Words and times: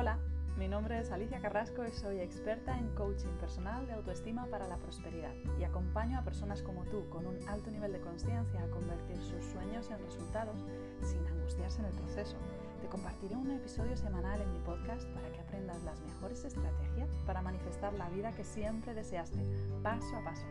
Hola, 0.00 0.16
mi 0.56 0.68
nombre 0.68 1.00
es 1.00 1.10
Alicia 1.10 1.40
Carrasco 1.40 1.84
y 1.84 1.90
soy 1.90 2.20
experta 2.20 2.78
en 2.78 2.88
coaching 2.94 3.36
personal 3.40 3.84
de 3.88 3.94
autoestima 3.94 4.46
para 4.46 4.68
la 4.68 4.76
prosperidad 4.76 5.34
y 5.58 5.64
acompaño 5.64 6.20
a 6.20 6.22
personas 6.22 6.62
como 6.62 6.84
tú 6.84 7.08
con 7.10 7.26
un 7.26 7.36
alto 7.48 7.68
nivel 7.72 7.92
de 7.92 8.00
conciencia 8.00 8.62
a 8.62 8.70
convertir 8.70 9.16
sus 9.16 9.44
sueños 9.44 9.90
en 9.90 9.98
resultados 9.98 10.64
sin 11.02 11.26
angustiarse 11.26 11.80
en 11.80 11.86
el 11.86 11.94
proceso. 11.94 12.36
Te 12.80 12.86
compartiré 12.86 13.34
un 13.34 13.50
episodio 13.50 13.96
semanal 13.96 14.40
en 14.40 14.52
mi 14.52 14.60
podcast 14.60 15.04
para 15.14 15.32
que 15.32 15.40
aprendas 15.40 15.82
las 15.82 16.00
mejores 16.00 16.44
estrategias 16.44 17.10
para 17.26 17.42
manifestar 17.42 17.92
la 17.94 18.08
vida 18.08 18.30
que 18.30 18.44
siempre 18.44 18.94
deseaste, 18.94 19.44
paso 19.82 20.14
a 20.14 20.22
paso. 20.22 20.46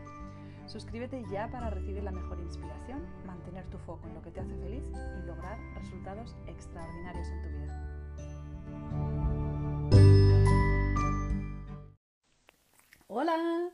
Suscríbete 0.66 1.24
ya 1.30 1.50
para 1.50 1.70
recibir 1.70 2.02
la 2.02 2.12
mejor 2.12 2.38
inspiración, 2.38 3.00
mantener 3.24 3.64
tu 3.70 3.78
foco 3.78 4.08
en 4.08 4.14
lo 4.14 4.20
que 4.20 4.30
te 4.30 4.40
hace 4.40 4.54
feliz 4.58 4.84
y 4.92 5.26
lograr 5.26 5.58
resultados 5.74 6.36
extraordinarios 6.46 7.28
en 7.28 7.42
tu 7.42 7.48
vida. 7.48 7.88
Hola, 13.10 13.70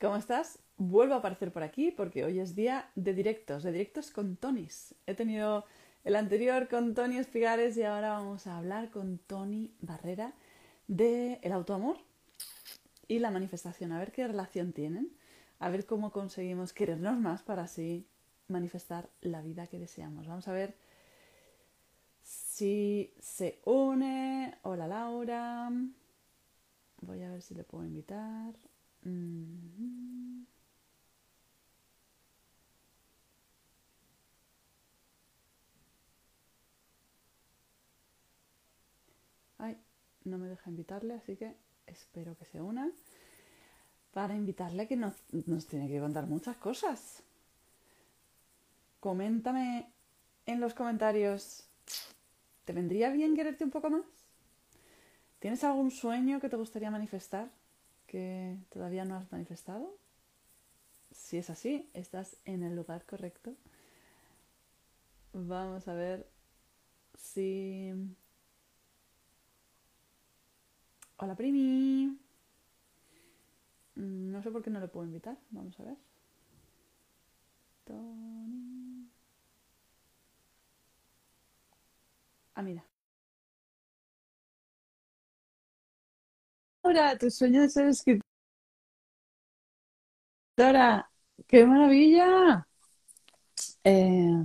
¿cómo 0.00 0.14
estás? 0.14 0.60
Vuelvo 0.76 1.14
a 1.14 1.16
aparecer 1.16 1.52
por 1.52 1.64
aquí 1.64 1.90
porque 1.90 2.24
hoy 2.24 2.38
es 2.38 2.54
día 2.54 2.88
de 2.94 3.12
directos, 3.12 3.64
de 3.64 3.72
directos 3.72 4.12
con 4.12 4.36
Tonis. 4.36 4.94
He 5.04 5.14
tenido 5.14 5.64
el 6.04 6.14
anterior 6.14 6.68
con 6.68 6.94
Tony 6.94 7.18
Espigares 7.18 7.76
y 7.76 7.82
ahora 7.82 8.10
vamos 8.10 8.46
a 8.46 8.56
hablar 8.56 8.92
con 8.92 9.18
Tony 9.18 9.74
Barrera 9.80 10.32
de 10.86 11.40
el 11.42 11.50
autoamor 11.50 11.96
y 13.08 13.18
la 13.18 13.32
manifestación, 13.32 13.90
a 13.90 13.98
ver 13.98 14.12
qué 14.12 14.28
relación 14.28 14.72
tienen, 14.72 15.10
a 15.58 15.70
ver 15.70 15.84
cómo 15.84 16.12
conseguimos 16.12 16.72
querernos 16.72 17.18
más 17.18 17.42
para 17.42 17.64
así 17.64 18.06
manifestar 18.46 19.10
la 19.22 19.42
vida 19.42 19.66
que 19.66 19.80
deseamos. 19.80 20.28
Vamos 20.28 20.46
a 20.46 20.52
ver 20.52 20.76
si 22.22 23.12
se 23.18 23.58
une. 23.64 24.56
Hola 24.62 24.86
Laura. 24.86 25.68
Voy 27.00 27.22
a 27.24 27.30
ver 27.32 27.42
si 27.42 27.56
le 27.56 27.64
puedo 27.64 27.84
invitar. 27.84 28.54
Ay, 39.58 39.76
no 40.24 40.38
me 40.38 40.48
deja 40.48 40.70
invitarle, 40.70 41.14
así 41.14 41.36
que 41.36 41.56
espero 41.86 42.36
que 42.36 42.44
se 42.44 42.60
una. 42.60 42.90
Para 44.12 44.34
invitarle 44.34 44.86
que 44.86 44.96
nos 44.96 45.66
tiene 45.66 45.88
que 45.88 46.00
contar 46.00 46.26
muchas 46.26 46.56
cosas. 46.56 47.22
Coméntame 49.00 49.92
en 50.46 50.60
los 50.60 50.74
comentarios. 50.74 51.68
¿Te 52.64 52.72
vendría 52.72 53.10
bien 53.10 53.34
quererte 53.34 53.64
un 53.64 53.70
poco 53.70 53.90
más? 53.90 54.04
¿Tienes 55.38 55.62
algún 55.64 55.90
sueño 55.90 56.40
que 56.40 56.48
te 56.48 56.56
gustaría 56.56 56.90
manifestar 56.90 57.50
que 58.08 58.56
todavía 58.70 59.04
no 59.04 59.16
has 59.16 59.30
manifestado? 59.32 59.96
Si 61.10 61.36
es 61.36 61.50
así, 61.50 61.90
estás 61.92 62.38
en 62.46 62.62
el 62.62 62.74
lugar 62.74 63.04
correcto. 63.04 63.54
Vamos 65.32 65.88
a 65.88 65.94
ver 65.94 66.26
si... 67.14 67.92
Hola, 71.18 71.34
Primi. 71.36 72.18
Mm, 73.96 74.30
No 74.32 74.42
sé 74.42 74.50
por 74.50 74.62
qué 74.62 74.70
no 74.70 74.80
le 74.80 74.88
puedo 74.88 75.04
invitar. 75.06 75.36
Vamos 75.50 75.78
a 75.80 75.84
ver. 75.84 75.96
Tony. 77.86 79.08
Ah, 82.54 82.62
mira. 82.62 82.84
Laura, 86.92 87.18
tu 87.18 87.30
sueño 87.30 87.60
de 87.60 87.68
ser 87.68 87.88
escritora. 87.88 88.24
¡Qué 91.46 91.66
maravilla! 91.66 92.66
Eh, 93.84 94.42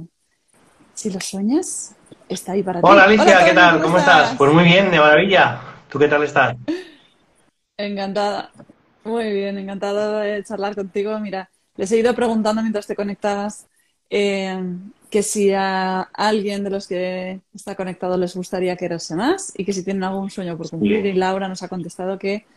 si 0.94 1.10
lo 1.10 1.22
sueñas, 1.22 1.96
está 2.28 2.52
ahí 2.52 2.62
para 2.62 2.82
ti. 2.82 2.88
Hola 2.88 3.06
Alicia, 3.06 3.46
¿qué 3.46 3.54
tal? 3.54 3.82
¿Cómo 3.82 3.98
estás? 3.98 4.36
Pues 4.38 4.52
muy 4.52 4.66
bien, 4.66 4.92
de 4.92 5.00
maravilla. 5.00 5.62
¿Tú 5.90 5.98
qué 5.98 6.10
tal 6.10 6.24
estás? 6.24 6.58
Encantada. 7.78 8.52
Muy 9.06 9.32
bien, 9.32 9.58
encantada 9.58 10.22
de 10.22 10.44
charlar 10.44 10.76
contigo. 10.76 11.18
Mira, 11.20 11.50
les 11.78 11.92
he 11.94 11.98
ido 12.00 12.14
preguntando 12.14 12.62
mientras 12.62 12.88
te 12.88 12.96
conectabas 12.96 13.68
eh, 14.10 14.62
que 15.14 15.22
si 15.22 15.54
a 15.54 16.02
alguien 16.12 16.64
de 16.64 16.72
los 16.72 16.88
que 16.88 17.40
está 17.54 17.76
conectado 17.76 18.18
les 18.18 18.36
gustaría 18.36 18.76
quererse 18.76 19.16
más 19.16 19.54
y 19.56 19.64
que 19.64 19.72
si 19.72 19.84
tienen 19.84 20.04
algún 20.04 20.32
sueño 20.32 20.58
por 20.58 20.72
cumplir. 20.72 21.06
Y 21.06 21.14
Laura 21.14 21.48
nos 21.48 21.62
ha 21.62 21.68
contestado 21.68 22.18
que 22.18 22.48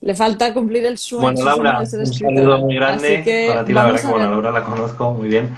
le 0.00 0.14
falta 0.14 0.54
cumplir 0.54 0.86
el 0.86 0.96
sueño, 0.96 1.22
Bueno, 1.22 1.44
Laura, 1.44 1.80
de 1.80 1.86
ser 1.86 1.98
un 1.98 2.06
saludo 2.06 2.58
muy 2.58 2.76
Así 2.76 2.76
grande 2.76 3.22
que 3.24 3.48
para 3.48 3.64
ti, 3.64 3.72
la 3.72 3.84
verdad 3.86 4.00
que 4.00 4.06
bueno. 4.06 4.30
Laura 4.30 4.52
la 4.52 4.62
conozco 4.62 5.10
muy 5.12 5.26
bien. 5.26 5.56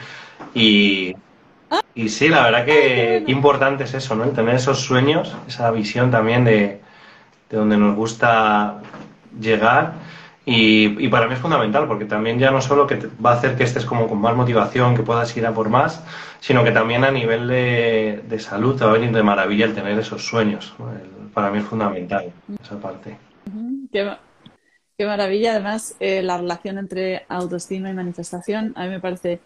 Y, 0.55 1.15
y 1.95 2.09
sí, 2.09 2.29
la 2.29 2.45
verdad 2.45 2.65
que 2.65 3.21
bueno. 3.21 3.31
importante 3.31 3.85
es 3.85 3.93
eso, 3.93 4.15
¿no? 4.15 4.25
El 4.25 4.33
tener 4.33 4.55
esos 4.55 4.81
sueños, 4.81 5.37
esa 5.47 5.71
visión 5.73 6.11
también 6.11 6.47
de, 6.47 6.81
de 7.51 7.57
donde 7.59 7.77
nos 7.77 7.95
gusta 7.97 8.81
llegar. 9.39 9.93
Y, 10.47 11.05
y 11.05 11.09
para 11.09 11.27
mí 11.27 11.35
es 11.35 11.41
fundamental, 11.41 11.87
porque 11.87 12.05
también 12.05 12.39
ya 12.39 12.51
no 12.51 12.61
solo 12.61 12.87
que 12.87 12.97
te 12.97 13.09
va 13.25 13.33
a 13.33 13.35
hacer 13.35 13.57
que 13.57 13.65
estés 13.65 13.87
como 13.87 14.07
con 14.09 14.19
más 14.21 14.37
motivación, 14.37 14.95
que 14.95 15.03
puedas 15.03 15.35
ir 15.37 15.47
a 15.47 15.55
por 15.55 15.71
más, 15.71 16.03
sino 16.41 16.63
que 16.63 16.71
también 16.71 17.05
a 17.05 17.11
nivel 17.11 17.49
de, 17.49 18.39
salud 18.39 18.77
te 18.77 18.85
va 18.85 18.91
a 18.91 18.95
venir 18.95 19.13
de 19.13 19.23
maravilla 19.23 19.65
el 19.65 19.75
tener 19.75 19.99
esos 19.99 20.27
sueños, 20.27 20.75
para 21.33 21.51
mí 21.51 21.59
es 21.59 21.65
fundamental 21.65 22.31
esa 22.63 22.79
parte. 22.79 23.17
Qué 24.97 25.07
maravilla. 25.07 25.53
Además, 25.53 25.97
eh, 25.99 26.23
la 26.23 26.37
relación 26.39 26.79
entre 26.79 27.25
autoestima 27.29 27.91
y 27.91 27.95
manifestación 27.95 28.73
a 28.77 28.85
mí 28.85 28.91
me 28.91 29.01
parece 29.01 29.41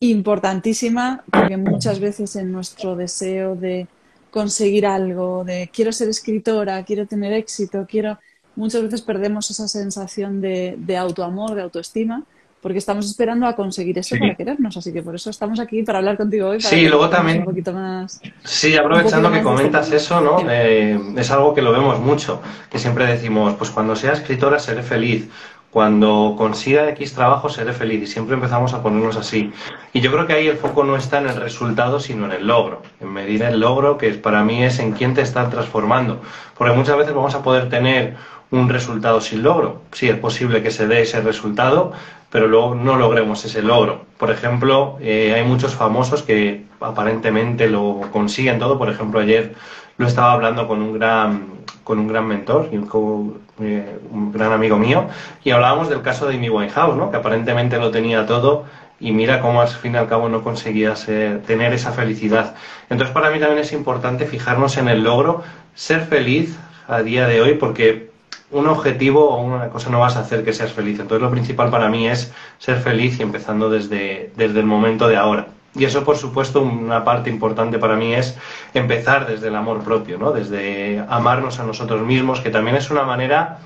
importantísima 0.00 1.24
porque 1.30 1.56
muchas 1.56 1.98
veces 1.98 2.36
en 2.36 2.52
nuestro 2.52 2.94
deseo 2.94 3.56
de 3.56 3.88
conseguir 4.30 4.86
algo, 4.86 5.42
de 5.44 5.68
quiero 5.72 5.90
ser 5.90 6.08
escritora, 6.08 6.84
quiero 6.84 7.06
tener 7.06 7.32
éxito, 7.32 7.86
quiero, 7.88 8.18
muchas 8.58 8.82
veces 8.82 9.02
perdemos 9.02 9.50
esa 9.50 9.68
sensación 9.68 10.40
de, 10.40 10.74
de 10.76 10.96
autoamor, 10.96 11.54
de 11.54 11.62
autoestima, 11.62 12.22
porque 12.60 12.78
estamos 12.78 13.06
esperando 13.06 13.46
a 13.46 13.54
conseguir 13.54 13.96
eso 13.98 14.16
Sí. 14.16 14.20
para 14.20 14.34
querernos. 14.34 14.76
Así 14.76 14.92
que 14.92 15.00
por 15.00 15.14
eso 15.14 15.30
estamos 15.30 15.60
aquí 15.60 15.84
para 15.84 15.98
hablar 15.98 16.16
contigo 16.16 16.48
hoy, 16.48 16.58
para 16.58 16.68
Sí, 16.70 16.88
luego 16.88 17.08
también 17.08 17.38
un 17.38 17.44
poquito 17.44 17.72
más, 17.72 18.20
Sí, 18.42 18.76
aprovechando 18.76 19.30
que 19.30 19.36
este 19.38 19.48
comentas 19.48 19.92
eso, 19.92 20.20
¿no? 20.20 20.38
Eh, 20.50 20.98
es 21.16 21.30
algo 21.30 21.54
que 21.54 21.62
lo 21.62 21.70
vemos 21.72 22.00
mucho, 22.00 22.42
que 22.70 22.78
siempre 22.80 23.06
decimos, 23.06 23.54
pues 23.54 23.70
cuando 23.70 23.94
sea 23.94 24.12
escritora 24.12 24.58
seré 24.58 24.82
feliz, 24.82 25.28
cuando 25.70 26.34
consiga 26.36 26.88
X 26.88 27.14
trabajo 27.14 27.48
seré 27.50 27.72
feliz, 27.74 28.02
y 28.02 28.06
siempre 28.06 28.34
empezamos 28.34 28.72
a 28.74 28.82
ponernos 28.82 29.16
así. 29.16 29.52
Y 29.92 30.00
yo 30.00 30.10
creo 30.10 30.26
que 30.26 30.32
ahí 30.32 30.48
el 30.48 30.56
foco 30.56 30.82
no 30.82 30.96
está 30.96 31.18
en 31.18 31.28
el 31.28 31.36
resultado, 31.36 32.00
sino 32.00 32.24
en 32.24 32.32
el 32.32 32.46
logro, 32.46 32.82
en 33.00 33.12
medir 33.12 33.42
el 33.42 33.60
logro, 33.60 33.98
que 33.98 34.10
para 34.14 34.42
mí 34.42 34.64
es 34.64 34.78
en 34.80 34.92
quién 34.92 35.14
te 35.14 35.20
estás 35.20 35.50
transformando. 35.50 36.22
Porque 36.56 36.74
muchas 36.74 36.96
veces 36.96 37.14
vamos 37.14 37.34
a 37.34 37.42
poder 37.42 37.68
tener 37.68 38.16
un 38.50 38.68
resultado 38.68 39.20
sin 39.20 39.42
logro. 39.42 39.82
Sí, 39.92 40.08
es 40.08 40.16
posible 40.16 40.62
que 40.62 40.70
se 40.70 40.86
dé 40.86 41.02
ese 41.02 41.20
resultado, 41.20 41.92
pero 42.30 42.46
luego 42.46 42.74
no 42.74 42.96
logremos 42.96 43.44
ese 43.44 43.62
logro. 43.62 44.06
Por 44.18 44.30
ejemplo, 44.30 44.96
eh, 45.00 45.32
hay 45.34 45.44
muchos 45.44 45.74
famosos 45.74 46.22
que 46.22 46.64
aparentemente 46.80 47.68
lo 47.68 48.00
consiguen 48.12 48.58
todo. 48.58 48.78
Por 48.78 48.88
ejemplo, 48.90 49.20
ayer 49.20 49.54
lo 49.98 50.06
estaba 50.06 50.32
hablando 50.32 50.66
con 50.68 50.80
un 50.82 50.92
gran, 50.94 51.46
con 51.84 51.98
un 51.98 52.08
gran 52.08 52.26
mentor 52.26 52.68
y 52.72 52.76
un, 52.76 53.40
eh, 53.60 53.98
un 54.10 54.32
gran 54.32 54.52
amigo 54.52 54.78
mío 54.78 55.06
y 55.42 55.50
hablábamos 55.50 55.88
del 55.88 56.02
caso 56.02 56.26
de 56.26 56.36
Amy 56.36 56.48
Winehouse, 56.48 56.96
¿no? 56.96 57.10
que 57.10 57.16
aparentemente 57.16 57.78
lo 57.78 57.90
tenía 57.90 58.24
todo 58.26 58.64
y 59.00 59.12
mira 59.12 59.40
cómo 59.40 59.60
al 59.60 59.68
fin 59.68 59.94
y 59.94 59.96
al 59.96 60.06
cabo 60.08 60.28
no 60.28 60.42
conseguía 60.44 60.94
ser- 60.96 61.42
tener 61.42 61.72
esa 61.72 61.92
felicidad. 61.92 62.54
Entonces 62.90 63.12
para 63.12 63.30
mí 63.30 63.40
también 63.40 63.60
es 63.60 63.72
importante 63.72 64.26
fijarnos 64.26 64.76
en 64.76 64.88
el 64.88 65.02
logro, 65.02 65.42
ser 65.74 66.02
feliz 66.02 66.56
a 66.86 67.02
día 67.02 67.26
de 67.26 67.40
hoy 67.40 67.54
porque 67.54 68.07
un 68.50 68.66
objetivo 68.66 69.28
o 69.28 69.42
una 69.42 69.68
cosa 69.68 69.90
no 69.90 70.00
vas 70.00 70.16
a 70.16 70.20
hacer 70.20 70.44
que 70.44 70.52
seas 70.52 70.72
feliz. 70.72 70.98
Entonces 71.00 71.22
lo 71.22 71.30
principal 71.30 71.70
para 71.70 71.88
mí 71.88 72.08
es 72.08 72.32
ser 72.58 72.78
feliz 72.80 73.18
y 73.18 73.22
empezando 73.22 73.68
desde, 73.68 74.32
desde 74.36 74.60
el 74.60 74.66
momento 74.66 75.08
de 75.08 75.16
ahora. 75.16 75.48
Y 75.74 75.84
eso, 75.84 76.04
por 76.04 76.16
supuesto, 76.16 76.62
una 76.62 77.04
parte 77.04 77.30
importante 77.30 77.78
para 77.78 77.94
mí 77.94 78.14
es 78.14 78.36
empezar 78.74 79.26
desde 79.26 79.48
el 79.48 79.54
amor 79.54 79.84
propio, 79.84 80.18
¿no? 80.18 80.32
Desde 80.32 81.04
amarnos 81.08 81.60
a 81.60 81.64
nosotros 81.64 82.02
mismos, 82.02 82.40
que 82.40 82.50
también 82.50 82.76
es 82.76 82.90
una 82.90 83.02
manera 83.02 83.58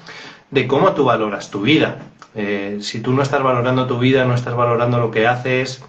de 0.50 0.66
cómo 0.66 0.92
tú 0.92 1.04
valoras 1.04 1.50
tu 1.50 1.62
vida. 1.62 1.98
Eh, 2.34 2.78
si 2.80 3.00
tú 3.00 3.12
no 3.12 3.22
estás 3.22 3.42
valorando 3.42 3.86
tu 3.86 3.98
vida, 3.98 4.24
no 4.24 4.34
estás 4.34 4.54
valorando 4.54 4.98
lo 4.98 5.10
que 5.10 5.26
haces, 5.26 5.82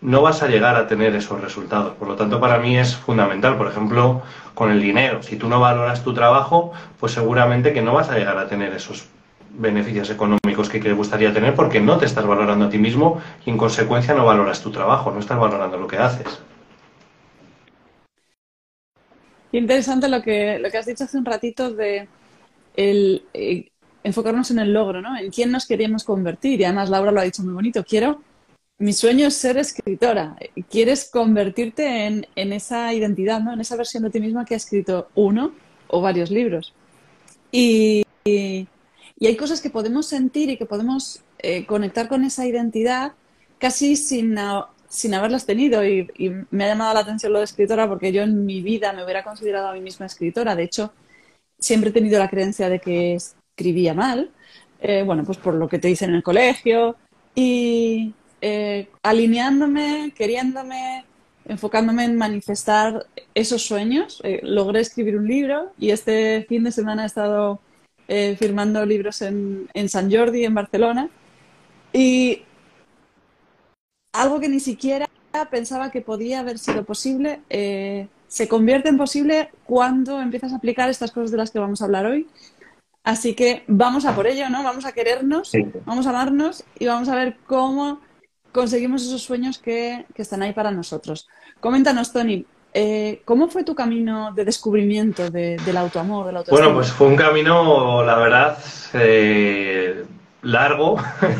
no 0.00 0.22
vas 0.22 0.42
a 0.42 0.48
llegar 0.48 0.76
a 0.76 0.86
tener 0.86 1.14
esos 1.14 1.40
resultados. 1.40 1.94
Por 1.94 2.08
lo 2.08 2.16
tanto, 2.16 2.40
para 2.40 2.58
mí 2.58 2.76
es 2.78 2.94
fundamental, 2.94 3.56
por 3.56 3.68
ejemplo, 3.68 4.22
con 4.54 4.70
el 4.70 4.80
dinero. 4.80 5.22
Si 5.22 5.36
tú 5.36 5.48
no 5.48 5.60
valoras 5.60 6.02
tu 6.02 6.12
trabajo, 6.12 6.72
pues 7.00 7.12
seguramente 7.12 7.72
que 7.72 7.82
no 7.82 7.92
vas 7.94 8.10
a 8.10 8.18
llegar 8.18 8.38
a 8.38 8.48
tener 8.48 8.72
esos 8.72 9.06
beneficios 9.56 10.10
económicos 10.10 10.68
que 10.68 10.80
te 10.80 10.92
gustaría 10.92 11.32
tener 11.32 11.54
porque 11.54 11.80
no 11.80 11.96
te 11.98 12.06
estás 12.06 12.26
valorando 12.26 12.66
a 12.66 12.70
ti 12.70 12.78
mismo 12.78 13.20
y 13.46 13.50
en 13.50 13.56
consecuencia 13.56 14.14
no 14.14 14.24
valoras 14.24 14.60
tu 14.60 14.70
trabajo, 14.70 15.10
no 15.12 15.20
estás 15.20 15.38
valorando 15.38 15.76
lo 15.78 15.86
que 15.86 15.98
haces. 15.98 16.40
interesante 19.58 20.08
lo 20.08 20.20
que, 20.20 20.58
lo 20.58 20.70
que 20.70 20.78
has 20.78 20.86
dicho 20.86 21.04
hace 21.04 21.16
un 21.16 21.24
ratito 21.24 21.70
de 21.70 22.08
el, 22.76 23.24
eh, 23.34 23.70
enfocarnos 24.02 24.50
en 24.50 24.58
el 24.58 24.72
logro, 24.72 25.00
¿no? 25.00 25.16
En 25.16 25.30
quién 25.30 25.50
nos 25.50 25.66
queríamos 25.66 26.04
convertir. 26.04 26.60
Y 26.60 26.64
además 26.64 26.90
Laura 26.90 27.12
lo 27.12 27.20
ha 27.20 27.24
dicho 27.24 27.42
muy 27.42 27.54
bonito. 27.54 27.84
Quiero, 27.84 28.20
mi 28.84 28.92
sueño 28.92 29.28
es 29.28 29.34
ser 29.36 29.56
escritora. 29.56 30.36
Quieres 30.68 31.08
convertirte 31.10 32.04
en, 32.04 32.26
en 32.36 32.52
esa 32.52 32.92
identidad, 32.92 33.40
¿no? 33.40 33.54
En 33.54 33.60
esa 33.62 33.76
versión 33.76 34.02
de 34.02 34.10
ti 34.10 34.20
misma 34.20 34.44
que 34.44 34.52
ha 34.52 34.58
escrito 34.58 35.08
uno 35.14 35.52
o 35.88 36.02
varios 36.02 36.30
libros. 36.30 36.74
Y, 37.50 38.04
y, 38.26 38.68
hay 39.22 39.36
cosas 39.36 39.62
que 39.62 39.70
podemos 39.70 40.04
sentir 40.06 40.50
y 40.50 40.58
que 40.58 40.66
podemos 40.66 41.22
eh, 41.38 41.64
conectar 41.64 42.08
con 42.08 42.24
esa 42.24 42.46
identidad 42.46 43.12
casi 43.58 43.96
sin, 43.96 44.36
sin 44.86 45.14
haberlas 45.14 45.46
tenido. 45.46 45.82
Y, 45.82 46.06
me 46.50 46.64
ha 46.64 46.68
llamado 46.68 46.92
la 46.92 47.00
atención 47.00 47.32
lo 47.32 47.38
de 47.38 47.46
escritora 47.46 47.88
porque 47.88 48.12
yo 48.12 48.20
en 48.20 48.44
mi 48.44 48.60
vida 48.60 48.92
me 48.92 49.02
hubiera 49.02 49.24
considerado 49.24 49.68
a 49.68 49.72
mí 49.72 49.80
misma 49.80 50.04
escritora. 50.04 50.54
De 50.54 50.64
hecho, 50.64 50.92
siempre 51.58 51.88
he 51.88 51.92
tenido 51.94 52.18
la 52.18 52.28
creencia 52.28 52.68
de 52.68 52.80
que 52.80 53.14
escribía 53.14 53.94
mal, 53.94 54.30
eh, 54.82 55.04
bueno, 55.06 55.24
pues 55.24 55.38
por 55.38 55.54
lo 55.54 55.70
que 55.70 55.78
te 55.78 55.88
dicen 55.88 56.10
en 56.10 56.16
el 56.16 56.22
colegio, 56.22 56.96
y 57.34 58.12
eh, 58.40 58.88
alineándome, 59.02 60.12
queriéndome, 60.16 61.04
enfocándome 61.46 62.04
en 62.04 62.16
manifestar 62.16 63.06
esos 63.34 63.62
sueños, 63.62 64.20
eh, 64.24 64.40
logré 64.42 64.80
escribir 64.80 65.16
un 65.16 65.26
libro 65.26 65.72
y 65.78 65.90
este 65.90 66.46
fin 66.48 66.64
de 66.64 66.72
semana 66.72 67.04
he 67.04 67.06
estado 67.06 67.60
firmando 68.06 68.84
libros 68.84 69.22
en, 69.22 69.66
en 69.72 69.88
San 69.88 70.12
Jordi, 70.12 70.44
en 70.44 70.52
Barcelona, 70.52 71.08
y 71.90 72.42
algo 74.12 74.40
que 74.40 74.48
ni 74.50 74.60
siquiera 74.60 75.08
pensaba 75.50 75.90
que 75.90 76.02
podía 76.02 76.40
haber 76.40 76.58
sido 76.58 76.84
posible, 76.84 77.40
se 78.28 78.48
convierte 78.48 78.90
en 78.90 78.98
posible 78.98 79.48
cuando 79.64 80.20
empiezas 80.20 80.52
a 80.52 80.56
aplicar 80.56 80.90
estas 80.90 81.12
cosas 81.12 81.30
de 81.30 81.38
las 81.38 81.50
que 81.50 81.60
vamos 81.60 81.80
a 81.80 81.86
hablar 81.86 82.04
hoy. 82.04 82.26
Así 83.04 83.34
que 83.34 83.64
vamos 83.66 84.06
a 84.06 84.14
por 84.16 84.26
ello, 84.26 84.48
¿no? 84.48 84.64
Vamos 84.64 84.86
a 84.86 84.92
querernos, 84.92 85.52
vamos 85.84 86.06
a 86.06 86.10
amarnos 86.10 86.64
y 86.78 86.86
vamos 86.86 87.08
a 87.08 87.14
ver 87.14 87.36
cómo 87.46 88.00
conseguimos 88.54 89.02
esos 89.02 89.22
sueños 89.22 89.58
que, 89.58 90.06
están 90.14 90.42
ahí 90.42 90.52
para 90.52 90.70
nosotros. 90.70 91.28
Coméntanos, 91.60 92.12
Tony, 92.12 92.46
eh, 92.72 93.20
¿cómo 93.24 93.48
fue 93.48 93.64
tu 93.64 93.74
camino 93.74 94.32
de 94.32 94.44
descubrimiento 94.44 95.28
del 95.30 95.76
autoamor, 95.76 96.26
del 96.26 96.44
Bueno, 96.48 96.72
pues 96.72 96.92
fue 96.92 97.08
un 97.08 97.16
camino, 97.16 98.02
la 98.04 98.16
verdad, 98.16 98.58
eh, 98.94 100.04
largo, 100.42 100.96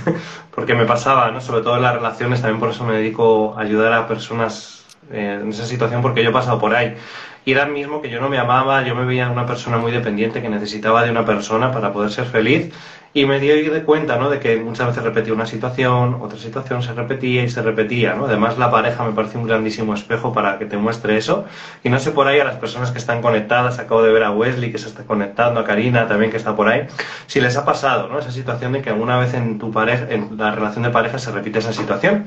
porque 0.55 0.75
me 0.75 0.85
pasaba, 0.85 1.31
¿no? 1.31 1.41
Sobre 1.41 1.63
todo 1.63 1.77
en 1.77 1.83
las 1.83 1.95
relaciones, 1.95 2.43
también 2.43 2.61
por 2.61 2.71
eso 2.71 2.85
me 2.85 2.97
dedico 2.97 3.55
a 3.57 3.63
ayudar 3.63 3.93
a 3.93 4.09
personas 4.09 4.85
eh, 5.13 5.39
en 5.41 5.51
esa 5.51 5.67
situación 5.67 6.03
porque 6.03 6.23
yo 6.23 6.31
he 6.31 6.33
pasado 6.33 6.59
por 6.59 6.75
ahí. 6.75 6.97
Y 7.45 7.53
era 7.53 7.67
mismo 7.67 8.01
que 8.01 8.11
yo 8.11 8.21
no 8.21 8.29
me 8.29 8.39
amaba, 8.39 8.83
yo 8.83 8.95
me 8.95 9.05
veía 9.05 9.31
una 9.31 9.47
persona 9.47 9.77
muy 9.77 9.93
dependiente 9.93 10.41
que 10.41 10.49
necesitaba 10.49 11.05
de 11.05 11.11
una 11.11 11.27
persona 11.27 11.71
para 11.71 11.93
poder 11.93 12.11
ser 12.11 12.25
feliz 12.25 12.73
y 13.17 13.27
me 13.27 13.39
di 13.39 13.47
de 13.47 13.85
cuenta, 13.85 14.17
¿no? 14.17 14.29
De 14.29 14.41
que 14.41 14.57
muchas 14.57 14.89
veces 14.89 15.05
repetía 15.05 15.33
una 15.33 15.47
situación, 15.47 16.19
otra 16.21 16.37
situación 16.37 16.83
se 16.83 16.93
repetía 16.95 17.45
y 17.45 17.49
se 17.49 17.63
repetía, 17.63 18.15
¿no? 18.15 18.25
Además, 18.27 18.59
la 18.59 18.73
pareja 18.73 19.05
me 19.05 19.13
parece 19.13 19.39
un 19.39 19.47
grandísimo 19.47 19.95
espejo 19.95 20.33
para 20.33 20.59
que 20.59 20.67
te 20.67 20.77
muestre 20.77 21.17
eso. 21.17 21.45
Y 21.85 21.91
no 21.91 22.01
sé 22.01 22.11
por 22.11 22.27
ahí 22.27 22.41
a 22.41 22.45
las 22.45 22.57
personas 22.57 22.91
que 22.91 22.99
están 22.99 23.23
conectadas, 23.23 23.79
acabo 23.79 24.03
de 24.03 24.13
ver 24.13 24.25
a 24.25 24.33
Wesley 24.33 24.73
que 24.73 24.79
se 24.79 24.89
está 24.89 25.05
conectando, 25.05 25.61
a 25.61 25.65
Karina 25.65 26.09
también 26.09 26.33
que 26.33 26.39
está 26.39 26.57
por 26.57 26.67
ahí, 26.67 26.89
si 27.29 27.41
les 27.41 27.57
ha 27.57 27.65
pasado, 27.65 28.09
¿no? 28.09 28.19
Esa 28.19 28.33
situación 28.33 28.73
de 28.73 28.83
que 28.83 28.91
alguna 28.91 29.17
vez 29.17 29.33
en 29.35 29.61
tu 29.61 29.71
pareja, 29.71 30.07
en 30.11 30.37
la 30.37 30.51
relación 30.51 30.83
de 30.83 30.91
pareja 30.91 31.21
se 31.21 31.31
repite 31.31 31.61
esa 31.61 31.73
situación. 31.73 32.25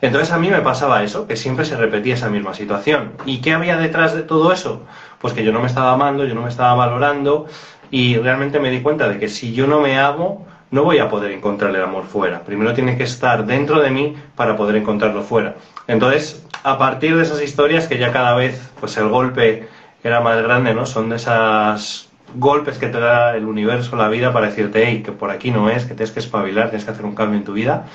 Entonces 0.00 0.30
a 0.32 0.38
mí 0.38 0.50
me 0.50 0.60
pasaba 0.60 1.02
eso, 1.02 1.26
que 1.26 1.34
siempre 1.34 1.64
se 1.64 1.76
repetía 1.76 2.14
esa 2.14 2.28
misma 2.28 2.54
situación. 2.54 3.14
¿Y 3.26 3.40
qué 3.40 3.54
había 3.54 3.76
detrás 3.76 4.14
de 4.14 4.22
todo 4.22 4.52
eso? 4.52 4.82
Pues 5.20 5.34
que 5.34 5.42
yo 5.42 5.50
no 5.50 5.58
me 5.58 5.66
estaba 5.66 5.92
amando, 5.92 6.24
yo 6.24 6.36
no 6.36 6.42
me 6.42 6.48
estaba 6.48 6.76
valorando, 6.76 7.48
y 7.90 8.16
realmente 8.16 8.60
me 8.60 8.70
di 8.70 8.80
cuenta 8.80 9.08
de 9.08 9.18
que 9.18 9.28
si 9.28 9.52
yo 9.52 9.66
no 9.66 9.80
me 9.80 9.98
amo, 9.98 10.46
no 10.70 10.84
voy 10.84 10.98
a 10.98 11.08
poder 11.08 11.30
encontrar 11.32 11.74
el 11.74 11.82
amor 11.82 12.04
fuera. 12.04 12.40
Primero 12.40 12.74
tiene 12.74 12.96
que 12.96 13.04
estar 13.04 13.46
dentro 13.46 13.80
de 13.80 13.90
mí 13.90 14.16
para 14.36 14.56
poder 14.56 14.76
encontrarlo 14.76 15.22
fuera. 15.22 15.56
Entonces, 15.86 16.44
a 16.62 16.76
partir 16.78 17.16
de 17.16 17.22
esas 17.22 17.42
historias 17.42 17.86
que 17.88 17.98
ya 17.98 18.12
cada 18.12 18.34
vez 18.34 18.70
pues 18.80 18.96
el 18.96 19.08
golpe 19.08 19.68
era 20.04 20.20
más 20.20 20.42
grande, 20.42 20.74
¿no? 20.74 20.86
Son 20.86 21.08
de 21.08 21.16
esas 21.16 22.08
golpes 22.34 22.78
que 22.78 22.88
te 22.88 23.00
da 23.00 23.36
el 23.36 23.46
universo, 23.46 23.96
la 23.96 24.08
vida 24.08 24.32
para 24.32 24.46
decirte, 24.46 24.84
hey, 24.86 25.02
que 25.02 25.12
por 25.12 25.30
aquí 25.30 25.50
no 25.50 25.70
es, 25.70 25.84
que 25.84 25.94
tienes 25.94 26.10
que 26.10 26.20
espabilar, 26.20 26.68
tienes 26.68 26.84
que 26.84 26.90
hacer 26.90 27.04
un 27.04 27.14
cambio 27.14 27.38
en 27.38 27.44
tu 27.44 27.54
vida, 27.54 27.86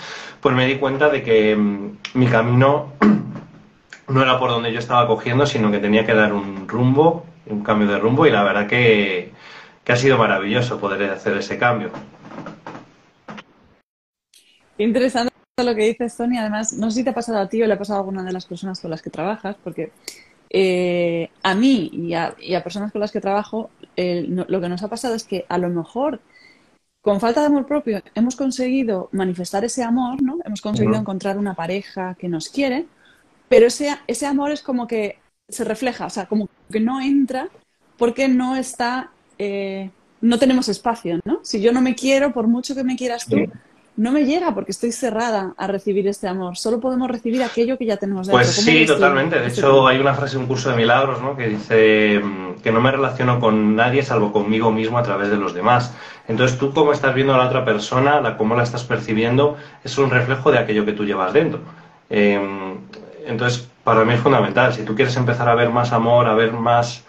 pues 0.42 0.56
me 0.56 0.66
di 0.66 0.76
cuenta 0.78 1.10
de 1.10 1.22
que 1.22 1.56
mm, 1.56 1.98
mi 2.16 2.28
camino 2.28 2.94
no 4.08 4.22
era 4.22 4.40
por 4.40 4.50
donde 4.50 4.74
yo 4.74 4.80
estaba 4.80 5.08
cogiendo, 5.08 5.46
sino 5.46 5.72
que 5.72 5.80
tenía 5.80 6.06
que 6.06 6.14
dar 6.14 6.34
un 6.34 6.68
rumbo, 6.68 7.26
un 7.46 7.64
cambio 7.64 7.88
de 7.88 8.00
rumbo 8.00 8.26
y 8.26 8.32
la 8.32 8.44
verdad 8.44 8.68
que 8.68 9.32
que 9.84 9.92
ha 9.92 9.96
sido 9.96 10.18
maravilloso 10.18 10.80
poder 10.80 11.10
hacer 11.12 11.38
ese 11.38 11.58
cambio. 11.58 11.92
Interesante 14.78 15.34
lo 15.64 15.76
que 15.76 15.88
dices, 15.88 16.16
Tony. 16.18 16.38
Además, 16.38 16.74
no 16.74 16.90
sé 16.90 17.00
si 17.00 17.04
te 17.04 17.12
ha 17.12 17.14
pasado 17.14 17.40
a 17.40 17.50
ti 17.50 17.62
o 17.62 17.68
le 17.68 17.74
ha 17.74 17.78
pasado 17.78 17.98
a 17.98 18.02
alguna 18.02 18.24
de 18.24 18.34
las 18.34 18.46
personas 18.46 18.80
con 18.80 18.90
las 18.90 19.02
que 19.02 19.10
trabajas, 19.10 19.56
porque 19.64 19.92
eh, 20.50 21.30
a 21.44 21.56
mí 21.56 21.90
y 21.94 22.14
a, 22.14 22.36
personas 22.64 22.92
con 22.92 23.02
las 23.02 23.12
que 23.12 23.22
trabajo, 23.22 23.70
lo 23.96 24.62
que 24.62 24.70
nos 24.70 24.84
ha 24.84 24.88
pasado 24.88 25.16
es 25.16 25.24
que 25.24 25.46
a 25.50 25.58
lo 25.58 25.70
mejor 25.70 26.20
con 27.02 27.20
falta 27.20 27.42
de 27.42 27.48
amor 27.48 27.66
propio 27.66 28.02
hemos 28.16 28.36
conseguido 28.36 29.10
manifestar 29.12 29.66
ese 29.66 29.84
amor, 29.84 30.22
¿no? 30.22 30.38
Hemos 30.46 30.62
conseguido 30.62 30.96
encontrar 30.96 31.38
una 31.38 31.54
pareja 31.54 32.16
que 32.16 32.30
nos 32.30 32.50
quiere, 32.50 32.86
pero 33.50 33.68
ese, 33.68 33.98
ese 34.08 34.26
amor 34.26 34.52
es 34.52 34.62
como 34.62 34.88
que 34.88 35.20
se 35.50 35.66
refleja, 35.66 36.06
o 36.06 36.10
sea, 36.10 36.28
como 36.28 36.50
que 36.72 36.80
no 36.80 37.02
entra 37.02 37.50
porque 37.98 38.28
no 38.28 38.56
está 38.56 39.12
eh, 39.44 39.92
no 40.22 40.40
tenemos 40.40 40.70
espacio, 40.70 41.20
¿no? 41.26 41.40
Si 41.44 41.62
yo 41.62 41.74
no 41.74 41.82
me 41.82 41.96
quiero, 41.96 42.32
por 42.32 42.48
mucho 42.48 42.74
que 42.76 42.84
me 42.84 42.96
quieras 42.96 43.26
tú, 43.26 43.38
no 43.96 44.12
me 44.12 44.26
llega 44.26 44.54
porque 44.56 44.72
estoy 44.72 44.92
cerrada 44.92 45.54
a 45.58 45.68
recibir 45.68 46.08
este 46.08 46.28
amor. 46.28 46.58
Solo 46.58 46.80
podemos 46.80 47.10
recibir 47.12 47.44
aquello 47.44 47.78
que 47.78 47.86
ya 47.86 47.98
tenemos 47.98 48.28
dentro. 48.28 48.40
Pues 48.40 48.56
sí, 48.56 48.86
totalmente. 48.86 49.38
De 49.40 49.48
hecho, 49.48 49.86
hay 49.86 50.00
una 50.00 50.14
frase 50.14 50.38
en 50.38 50.44
un 50.44 50.48
curso 50.48 50.72
de 50.72 50.78
milagros 50.78 51.22
¿no? 51.22 51.36
que 51.36 51.50
dice 51.50 52.20
mm, 52.24 52.62
que 52.64 52.72
no 52.72 52.82
me 52.82 52.92
relaciono 52.92 53.40
con 53.40 53.76
nadie 53.76 54.02
salvo 54.02 54.32
conmigo 54.32 54.72
mismo 54.72 54.98
a 54.98 55.04
través 55.04 55.30
de 55.30 55.38
los 55.38 55.54
demás. 55.54 55.94
Entonces, 56.28 56.58
tú 56.58 56.74
cómo 56.74 56.94
estás 56.94 57.14
viendo 57.14 57.36
a 57.36 57.38
la 57.38 57.46
otra 57.46 57.66
persona, 57.66 58.22
la, 58.22 58.38
cómo 58.38 58.56
la 58.56 58.64
estás 58.64 58.84
percibiendo, 58.84 59.58
es 59.84 59.98
un 59.98 60.10
reflejo 60.10 60.52
de 60.52 60.58
aquello 60.58 60.86
que 60.86 60.94
tú 60.94 61.06
llevas 61.06 61.34
dentro. 61.34 61.60
Em, 62.10 62.78
entonces, 63.26 63.68
para 63.84 64.06
mí 64.06 64.14
es 64.14 64.22
fundamental. 64.22 64.74
Si 64.74 64.84
tú 64.84 64.96
quieres 64.96 65.16
empezar 65.18 65.50
a 65.50 65.56
ver 65.56 65.70
más 65.70 65.92
amor, 65.92 66.28
a 66.28 66.34
ver 66.34 66.54
más 66.54 67.04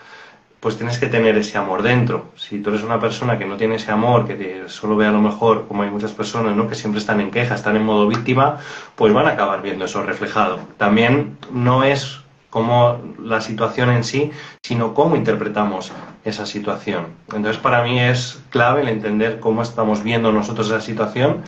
pues 0.65 0.79
tienes 0.79 0.99
que 0.99 1.09
tener 1.09 1.37
ese 1.37 1.59
amor 1.59 1.83
dentro. 1.83 2.33
Si 2.37 2.59
tú 2.61 2.71
eres 2.71 2.83
una 2.83 2.99
persona 2.99 3.37
que 3.39 3.45
no 3.45 3.59
tiene 3.59 3.75
ese 3.75 3.91
amor, 3.91 4.27
que 4.27 4.63
solo 4.69 4.97
ve 4.97 5.05
a 5.05 5.11
lo 5.11 5.21
mejor, 5.21 5.69
como 5.69 5.83
hay 5.83 5.91
muchas 5.91 6.13
personas, 6.13 6.57
¿no? 6.57 6.67
que 6.67 6.75
siempre 6.75 7.01
están 7.01 7.21
en 7.21 7.31
queja, 7.31 7.55
están 7.55 7.77
en 7.77 7.85
modo 7.85 8.09
víctima, 8.09 8.61
pues 8.95 9.13
van 9.13 9.27
a 9.27 9.33
acabar 9.33 9.61
viendo 9.61 9.85
eso 9.85 10.03
reflejado. 10.03 10.61
También 10.79 11.37
no 11.53 11.85
es 11.85 12.23
como 12.49 12.99
la 13.23 13.43
situación 13.43 13.91
en 13.91 14.05
sí, 14.05 14.31
sino 14.63 14.95
cómo 14.95 15.17
interpretamos 15.17 15.93
esa 16.25 16.47
situación. 16.47 17.09
Entonces, 17.27 17.59
para 17.59 17.83
mí 17.83 18.01
es 18.01 18.43
clave 18.49 18.81
el 18.81 18.89
entender 18.89 19.41
cómo 19.41 19.61
estamos 19.61 20.03
viendo 20.03 20.33
nosotros 20.33 20.69
esa 20.69 20.81
situación 20.81 21.43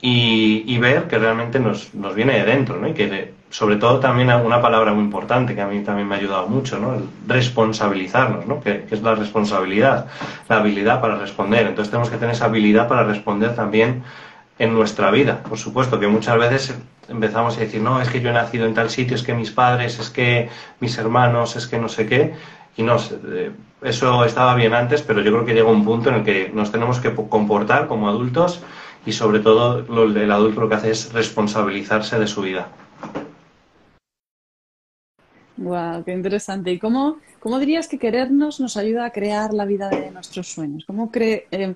y, 0.00 0.76
ver 0.78 1.06
que 1.06 1.16
realmente 1.16 1.60
nos, 1.60 1.94
nos, 1.94 2.12
viene 2.16 2.32
de 2.32 2.44
dentro, 2.44 2.80
¿no? 2.80 2.92
Que 2.92 3.34
sobre 3.50 3.76
todo 3.76 3.98
también 3.98 4.30
una 4.30 4.60
palabra 4.60 4.92
muy 4.92 5.04
importante 5.04 5.54
que 5.54 5.60
a 5.60 5.66
mí 5.66 5.80
también 5.80 6.06
me 6.06 6.16
ha 6.16 6.18
ayudado 6.18 6.48
mucho, 6.48 6.78
¿no? 6.78 6.94
El 6.94 7.04
responsabilizarnos, 7.26 8.46
¿no? 8.46 8.60
Que, 8.60 8.86
es 8.90 9.02
la 9.02 9.14
responsabilidad, 9.14 10.06
la 10.48 10.58
habilidad 10.58 11.00
para 11.00 11.16
responder. 11.16 11.66
Entonces 11.66 11.90
tenemos 11.90 12.10
que 12.10 12.16
tener 12.16 12.34
esa 12.34 12.46
habilidad 12.46 12.88
para 12.88 13.04
responder 13.04 13.54
también 13.54 14.02
en 14.58 14.74
nuestra 14.74 15.10
vida. 15.10 15.42
Por 15.42 15.58
supuesto 15.58 15.98
que 15.98 16.08
muchas 16.08 16.36
veces 16.38 16.78
empezamos 17.08 17.56
a 17.56 17.60
decir, 17.60 17.80
no, 17.80 18.00
es 18.02 18.10
que 18.10 18.20
yo 18.20 18.30
he 18.30 18.32
nacido 18.32 18.66
en 18.66 18.74
tal 18.74 18.90
sitio, 18.90 19.14
es 19.14 19.22
que 19.22 19.32
mis 19.32 19.50
padres, 19.50 19.98
es 19.98 20.10
que 20.10 20.50
mis 20.80 20.98
hermanos, 20.98 21.56
es 21.56 21.66
que 21.66 21.78
no 21.78 21.88
sé 21.88 22.06
qué. 22.06 22.34
Y 22.76 22.82
no, 22.82 22.96
eh, 22.96 23.50
eso 23.82 24.24
estaba 24.24 24.54
bien 24.54 24.74
antes, 24.74 25.02
pero 25.02 25.22
yo 25.22 25.32
creo 25.32 25.44
que 25.46 25.54
llega 25.54 25.70
un 25.70 25.84
punto 25.84 26.10
en 26.10 26.16
el 26.16 26.24
que 26.24 26.50
nos 26.52 26.70
tenemos 26.70 27.00
que 27.00 27.14
comportar 27.14 27.86
como 27.86 28.08
adultos 28.08 28.60
y 29.06 29.12
sobre 29.12 29.40
todo 29.40 29.78
el 29.78 30.30
adulto 30.30 30.60
lo 30.60 30.68
que 30.68 30.74
hace 30.74 30.90
es 30.90 31.12
responsabilizarse 31.12 32.18
de 32.18 32.26
su 32.26 32.42
vida. 32.42 32.68
Wow, 35.58 36.04
qué 36.04 36.12
interesante. 36.12 36.70
¿Y 36.70 36.78
cómo, 36.78 37.18
cómo 37.40 37.58
dirías 37.58 37.88
que 37.88 37.98
querernos 37.98 38.60
nos 38.60 38.76
ayuda 38.76 39.04
a 39.04 39.10
crear 39.10 39.52
la 39.52 39.64
vida 39.64 39.88
de 39.88 40.10
nuestros 40.10 40.46
sueños? 40.48 40.84
¿Cómo 40.86 41.10
eh, 41.14 41.74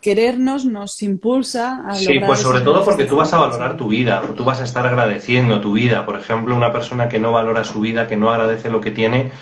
querernos 0.00 0.64
nos 0.64 1.02
impulsa 1.02 1.82
a 1.86 1.96
Sí, 1.96 2.20
pues 2.24 2.40
sobre 2.40 2.60
todo 2.60 2.84
porque 2.84 3.04
tú 3.04 3.16
vas 3.16 3.32
a 3.32 3.38
valorar 3.38 3.76
tu 3.76 3.88
vida, 3.88 4.22
tú 4.36 4.44
vas 4.44 4.60
a 4.60 4.64
estar 4.64 4.86
agradeciendo 4.86 5.60
tu 5.60 5.72
vida. 5.72 6.06
Por 6.06 6.18
ejemplo, 6.18 6.54
una 6.56 6.72
persona 6.72 7.08
que 7.08 7.18
no 7.18 7.32
valora 7.32 7.64
su 7.64 7.80
vida, 7.80 8.06
que 8.06 8.16
no 8.16 8.30
agradece 8.30 8.70
lo 8.70 8.80
que 8.80 8.92
tiene, 8.92 9.32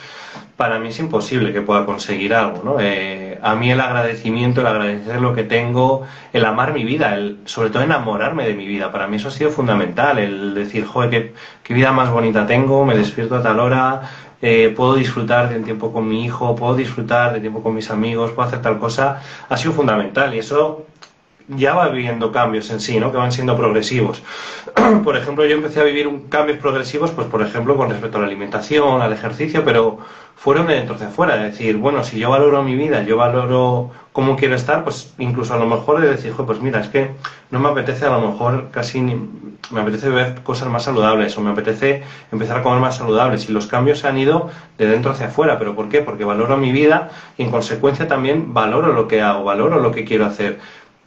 para 0.61 0.79
mí 0.79 0.89
es 0.89 0.99
imposible 0.99 1.55
que 1.55 1.63
pueda 1.63 1.87
conseguir 1.87 2.35
algo, 2.35 2.63
¿no? 2.63 2.77
Eh, 2.81 3.39
a 3.41 3.55
mí 3.55 3.73
el 3.73 3.81
agradecimiento, 3.81 4.61
el 4.61 4.67
agradecer 4.67 5.19
lo 5.19 5.33
que 5.33 5.43
tengo, 5.43 6.07
el 6.35 6.45
amar 6.45 6.75
mi 6.75 6.85
vida, 6.85 7.15
el, 7.15 7.39
sobre 7.47 7.71
todo 7.71 7.83
enamorarme 7.83 8.47
de 8.47 8.53
mi 8.53 8.67
vida, 8.67 8.93
para 8.93 9.07
mí 9.07 9.17
eso 9.17 9.29
ha 9.29 9.31
sido 9.31 9.49
fundamental, 9.51 10.19
el 10.19 10.55
decir, 10.55 10.85
joder, 10.85 11.33
qué, 11.63 11.73
vida 11.73 11.93
más 11.93 12.11
bonita 12.11 12.47
tengo, 12.47 12.85
me 12.85 12.95
despierto 12.95 13.37
a 13.37 13.43
tal 13.43 13.59
hora, 13.59 14.03
eh, 14.43 14.71
puedo 14.77 14.97
disfrutar 14.97 15.49
de 15.49 15.61
tiempo 15.61 15.95
con 15.95 16.07
mi 16.07 16.27
hijo, 16.27 16.55
puedo 16.55 16.75
disfrutar 16.75 17.33
de 17.33 17.41
tiempo 17.41 17.63
con 17.63 17.75
mis 17.75 17.91
amigos, 17.91 18.33
puedo 18.33 18.47
hacer 18.47 18.61
tal 18.61 18.79
cosa, 18.79 19.23
ha 19.49 19.57
sido 19.57 19.73
fundamental 19.73 20.35
y 20.35 20.41
eso 20.41 20.85
ya 21.57 21.75
va 21.75 21.89
viviendo 21.89 22.33
cambios 22.33 22.71
en 22.71 22.81
sí, 22.81 22.99
¿no? 23.01 23.11
Que 23.11 23.19
van 23.19 23.33
siendo 23.33 23.57
progresivos. 23.57 24.23
por 25.05 25.17
ejemplo, 25.17 25.45
yo 25.45 25.57
empecé 25.57 25.81
a 25.81 25.85
vivir 25.85 26.07
un 26.07 26.29
cambios 26.29 26.59
progresivos, 26.59 27.11
pues 27.11 27.27
por 27.27 27.43
ejemplo, 27.43 27.77
con 27.77 27.91
respecto 27.91 28.19
a 28.19 28.21
la 28.21 28.27
alimentación, 28.27 29.03
al 29.03 29.13
ejercicio, 29.13 29.65
pero 29.65 29.99
fueron 30.37 30.67
de 30.67 30.75
dentro 30.75 30.95
hacia 30.95 31.09
afuera. 31.09 31.37
Es 31.37 31.53
decir, 31.53 31.77
bueno, 31.77 32.05
si 32.05 32.19
yo 32.19 32.31
valoro 32.31 32.63
mi 32.63 32.75
vida, 32.75 33.03
yo 33.03 33.17
valoro 33.17 33.91
cómo 34.13 34.37
quiero 34.37 34.57
estar, 34.57 34.85
pues 34.85 35.13
incluso 35.19 35.55
a 35.55 35.59
lo 35.59 35.67
mejor 35.67 36.01
de 36.01 36.09
decir, 36.09 36.33
pues 36.33 36.61
mira, 36.61 36.81
es 36.81 36.89
que 36.89 37.11
no 37.51 37.61
me 37.61 37.69
apetece 37.69 38.07
a 38.07 38.11
lo 38.11 38.31
mejor 38.31 38.71
casi 38.71 39.01
ni, 39.01 39.15
me 39.71 39.81
apetece 39.81 40.09
ver 40.09 40.43
cosas 40.43 40.69
más 40.69 40.85
saludables 40.85 41.37
o 41.37 41.41
me 41.41 41.51
apetece 41.51 42.03
empezar 42.33 42.59
a 42.59 42.63
comer 42.63 42.81
más 42.81 42.97
saludables 42.97 43.49
y 43.49 43.53
los 43.53 43.67
cambios 43.67 44.01
se 44.01 44.09
han 44.09 44.19
ido 44.19 44.51
de 44.79 44.87
dentro 44.87 45.13
hacia 45.13 45.27
afuera. 45.27 45.59
¿Pero 45.59 45.77
por 45.77 45.89
qué? 45.89 46.01
Porque 46.03 46.25
valoro 46.25 46.57
mi 46.57 46.73
vida 46.73 47.11
y 47.37 47.43
en 47.43 47.51
consecuencia 47.51 48.09
también 48.09 48.53
valoro 48.55 48.93
lo 48.93 49.07
que 49.07 49.23
hago, 49.23 49.45
valoro 49.45 49.79
lo 49.79 49.93
que 49.93 50.05
quiero 50.05 50.27
hacer 50.27 50.59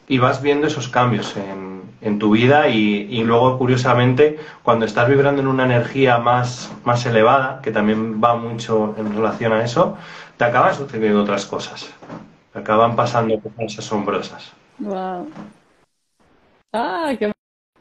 y 0.08 0.18
vas 0.18 0.42
viendo 0.42 0.66
esos 0.66 0.88
cambios 0.88 1.36
en, 1.36 1.82
en 2.04 2.18
tu 2.18 2.32
vida 2.32 2.68
y, 2.68 3.24
luego, 3.24 3.56
curiosamente, 3.56 4.38
cuando 4.62 4.84
estás 4.84 5.08
vibrando 5.08 5.40
en 5.40 5.48
una 5.48 5.64
energía 5.64 6.18
más, 6.18 6.70
más 6.84 7.06
elevada, 7.06 7.60
que 7.62 7.70
también 7.70 8.22
va 8.22 8.36
mucho 8.36 8.94
en 8.98 9.16
relación 9.16 9.54
a 9.54 9.64
eso, 9.64 9.96
te 10.36 10.44
acaban 10.44 10.74
sucediendo 10.74 11.22
otras 11.22 11.46
cosas. 11.46 11.90
Te 12.52 12.58
acaban 12.58 12.94
pasando 12.94 13.40
cosas 13.40 13.78
asombrosas. 13.78 14.52
¡Wow! 14.78 15.30
¡Ah, 16.74 17.12
qué 17.18 17.32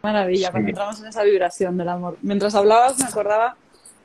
maravilla! 0.02 0.52
Cuando 0.52 0.70
entramos 0.70 1.02
en 1.02 1.08
esa 1.08 1.24
vibración 1.24 1.78
del 1.78 1.90
amor. 1.90 2.18
Mientras 2.22 2.56
hablabas 2.56 2.98
me 3.00 3.06
acordaba 3.06 3.58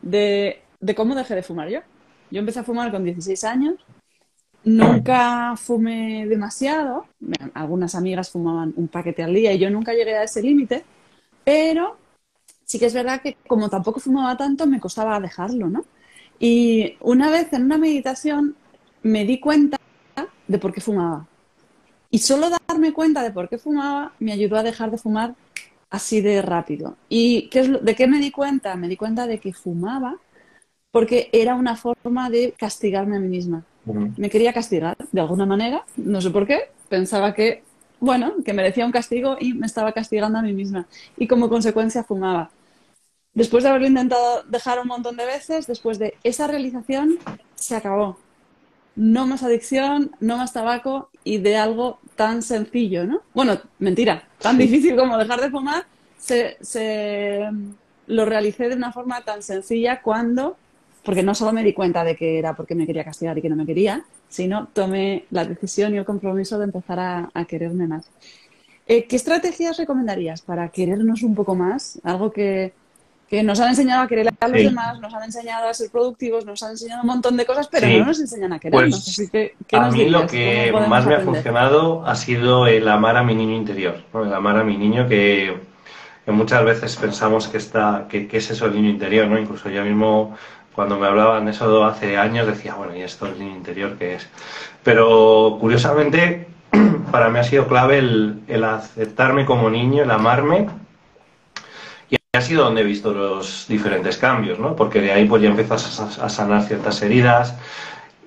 de, 0.02 0.60
de 0.80 0.94
cómo 0.96 1.14
dejé 1.14 1.36
de 1.36 1.44
fumar 1.44 1.68
yo. 1.68 1.80
Yo 2.32 2.40
empecé 2.40 2.58
a 2.58 2.64
fumar 2.64 2.90
con 2.90 3.04
16 3.04 3.44
años 3.44 3.76
Nunca 4.64 5.56
fumé 5.56 6.26
demasiado. 6.26 7.06
Algunas 7.54 7.94
amigas 7.94 8.30
fumaban 8.30 8.74
un 8.76 8.88
paquete 8.88 9.22
al 9.22 9.34
día 9.34 9.52
y 9.52 9.58
yo 9.58 9.70
nunca 9.70 9.92
llegué 9.92 10.16
a 10.16 10.24
ese 10.24 10.42
límite. 10.42 10.84
Pero 11.44 11.96
sí 12.64 12.78
que 12.78 12.86
es 12.86 12.94
verdad 12.94 13.22
que 13.22 13.36
como 13.46 13.70
tampoco 13.70 14.00
fumaba 14.00 14.36
tanto, 14.36 14.66
me 14.66 14.80
costaba 14.80 15.20
dejarlo, 15.20 15.68
¿no? 15.68 15.84
Y 16.38 16.96
una 17.00 17.30
vez 17.30 17.52
en 17.52 17.64
una 17.64 17.78
meditación 17.78 18.56
me 19.02 19.24
di 19.24 19.40
cuenta 19.40 19.78
de 20.46 20.58
por 20.58 20.72
qué 20.72 20.80
fumaba. 20.80 21.26
Y 22.10 22.18
solo 22.18 22.48
darme 22.50 22.92
cuenta 22.92 23.22
de 23.22 23.30
por 23.30 23.48
qué 23.48 23.58
fumaba 23.58 24.12
me 24.18 24.32
ayudó 24.32 24.56
a 24.56 24.62
dejar 24.62 24.90
de 24.90 24.98
fumar 24.98 25.34
así 25.90 26.20
de 26.20 26.42
rápido. 26.42 26.96
¿Y 27.08 27.50
de 27.50 27.94
qué 27.94 28.06
me 28.06 28.18
di 28.18 28.30
cuenta? 28.30 28.76
Me 28.76 28.88
di 28.88 28.96
cuenta 28.96 29.26
de 29.26 29.40
que 29.40 29.52
fumaba 29.52 30.16
porque 30.90 31.28
era 31.32 31.54
una 31.54 31.76
forma 31.76 32.30
de 32.30 32.54
castigarme 32.58 33.16
a 33.16 33.20
mí 33.20 33.28
misma 33.28 33.64
me 33.94 34.30
quería 34.30 34.52
castigar 34.52 34.96
de 35.12 35.20
alguna 35.20 35.46
manera, 35.46 35.84
no 35.96 36.20
sé 36.20 36.30
por 36.30 36.46
qué, 36.46 36.70
pensaba 36.88 37.34
que, 37.34 37.62
bueno, 38.00 38.34
que 38.44 38.52
merecía 38.52 38.86
un 38.86 38.92
castigo 38.92 39.36
y 39.40 39.54
me 39.54 39.66
estaba 39.66 39.92
castigando 39.92 40.38
a 40.38 40.42
mí 40.42 40.52
misma. 40.52 40.86
Y 41.16 41.26
como 41.26 41.48
consecuencia 41.48 42.04
fumaba. 42.04 42.50
Después 43.34 43.62
de 43.62 43.70
haberlo 43.70 43.86
intentado 43.86 44.42
dejar 44.44 44.80
un 44.80 44.88
montón 44.88 45.16
de 45.16 45.26
veces, 45.26 45.66
después 45.66 45.98
de 45.98 46.14
esa 46.24 46.46
realización, 46.46 47.18
se 47.54 47.76
acabó. 47.76 48.18
No 48.96 49.26
más 49.26 49.42
adicción, 49.42 50.10
no 50.18 50.36
más 50.36 50.52
tabaco 50.52 51.10
y 51.22 51.38
de 51.38 51.56
algo 51.56 52.00
tan 52.16 52.42
sencillo, 52.42 53.04
¿no? 53.06 53.22
Bueno, 53.34 53.60
mentira, 53.78 54.24
tan 54.38 54.58
difícil 54.58 54.96
como 54.96 55.16
dejar 55.18 55.40
de 55.40 55.50
fumar, 55.50 55.86
se, 56.16 56.56
se 56.60 57.48
lo 58.08 58.24
realicé 58.24 58.68
de 58.68 58.74
una 58.74 58.92
forma 58.92 59.20
tan 59.22 59.42
sencilla 59.42 60.02
cuando 60.02 60.56
porque 61.04 61.22
no 61.22 61.34
solo 61.34 61.52
me 61.52 61.64
di 61.64 61.72
cuenta 61.72 62.04
de 62.04 62.16
que 62.16 62.38
era 62.38 62.54
porque 62.54 62.74
me 62.74 62.86
quería 62.86 63.04
castigar 63.04 63.36
y 63.38 63.42
que 63.42 63.48
no 63.48 63.56
me 63.56 63.66
quería, 63.66 64.04
sino 64.28 64.68
tomé 64.72 65.24
la 65.30 65.44
decisión 65.44 65.94
y 65.94 65.98
el 65.98 66.04
compromiso 66.04 66.58
de 66.58 66.64
empezar 66.64 66.98
a, 67.34 67.44
quererme 67.46 67.86
más. 67.86 68.10
Eh, 68.86 69.04
¿Qué 69.06 69.16
estrategias 69.16 69.76
recomendarías 69.76 70.42
para 70.42 70.68
querernos 70.68 71.22
un 71.22 71.34
poco 71.34 71.54
más? 71.54 72.00
Algo 72.04 72.30
que, 72.30 72.72
nos 73.30 73.60
han 73.60 73.70
enseñado 73.70 74.02
a 74.02 74.08
querer 74.08 74.28
a 74.40 74.48
los 74.48 74.62
demás, 74.62 75.00
nos 75.00 75.12
han 75.12 75.24
enseñado 75.24 75.68
a 75.68 75.74
ser 75.74 75.90
productivos, 75.90 76.46
nos 76.46 76.62
han 76.62 76.70
enseñado 76.70 77.02
un 77.02 77.08
montón 77.08 77.36
de 77.36 77.44
cosas, 77.44 77.68
pero 77.68 77.86
no 77.86 78.06
nos 78.06 78.20
enseñan 78.20 78.52
a 78.54 78.58
querernos. 78.58 79.28
Pues, 79.30 79.52
a 79.72 79.90
mí 79.90 80.08
lo 80.08 80.26
que 80.26 80.72
más 80.88 81.06
me 81.06 81.14
ha 81.14 81.20
funcionado 81.20 82.06
ha 82.06 82.14
sido 82.16 82.66
el 82.66 82.88
amar 82.88 83.16
a 83.16 83.22
mi 83.22 83.34
niño 83.34 83.54
interior, 83.54 84.02
el 84.14 84.32
amar 84.32 84.58
a 84.58 84.64
mi 84.64 84.76
niño 84.76 85.06
que, 85.08 85.58
muchas 86.26 86.62
veces 86.64 86.96
pensamos 86.96 87.48
que, 87.48 87.56
está, 87.56 88.06
que, 88.08 88.28
que, 88.28 88.36
es 88.36 88.50
eso 88.50 88.66
el 88.66 88.74
niño 88.74 88.90
interior, 88.90 89.26
¿no? 89.26 89.38
Incluso 89.38 89.70
yo 89.70 89.82
mismo 89.82 90.36
cuando 90.78 90.96
me 90.96 91.08
hablaban 91.08 91.48
eso 91.48 91.84
hace 91.84 92.16
años 92.16 92.46
decía, 92.46 92.76
bueno, 92.76 92.94
¿y 92.94 93.02
esto 93.02 93.26
el 93.26 93.36
niño 93.36 93.56
interior 93.56 93.96
qué 93.98 94.14
es? 94.14 94.28
Pero 94.84 95.58
curiosamente 95.60 96.46
para 97.10 97.30
mí 97.30 97.40
ha 97.40 97.42
sido 97.42 97.66
clave 97.66 97.98
el, 97.98 98.62
aceptarme 98.62 99.44
como 99.44 99.70
niño, 99.70 100.04
el 100.04 100.10
amarme 100.12 100.68
y 102.08 102.16
ha 102.32 102.40
sido 102.40 102.62
donde 102.62 102.82
he 102.82 102.84
visto 102.84 103.12
los 103.12 103.66
diferentes 103.66 104.18
cambios, 104.18 104.60
¿no? 104.60 104.76
Porque 104.76 105.00
de 105.00 105.10
ahí 105.10 105.24
pues 105.24 105.42
ya 105.42 105.48
empiezas 105.48 105.98
a, 105.98 106.28
sanar 106.28 106.62
ciertas 106.62 107.02
heridas 107.02 107.56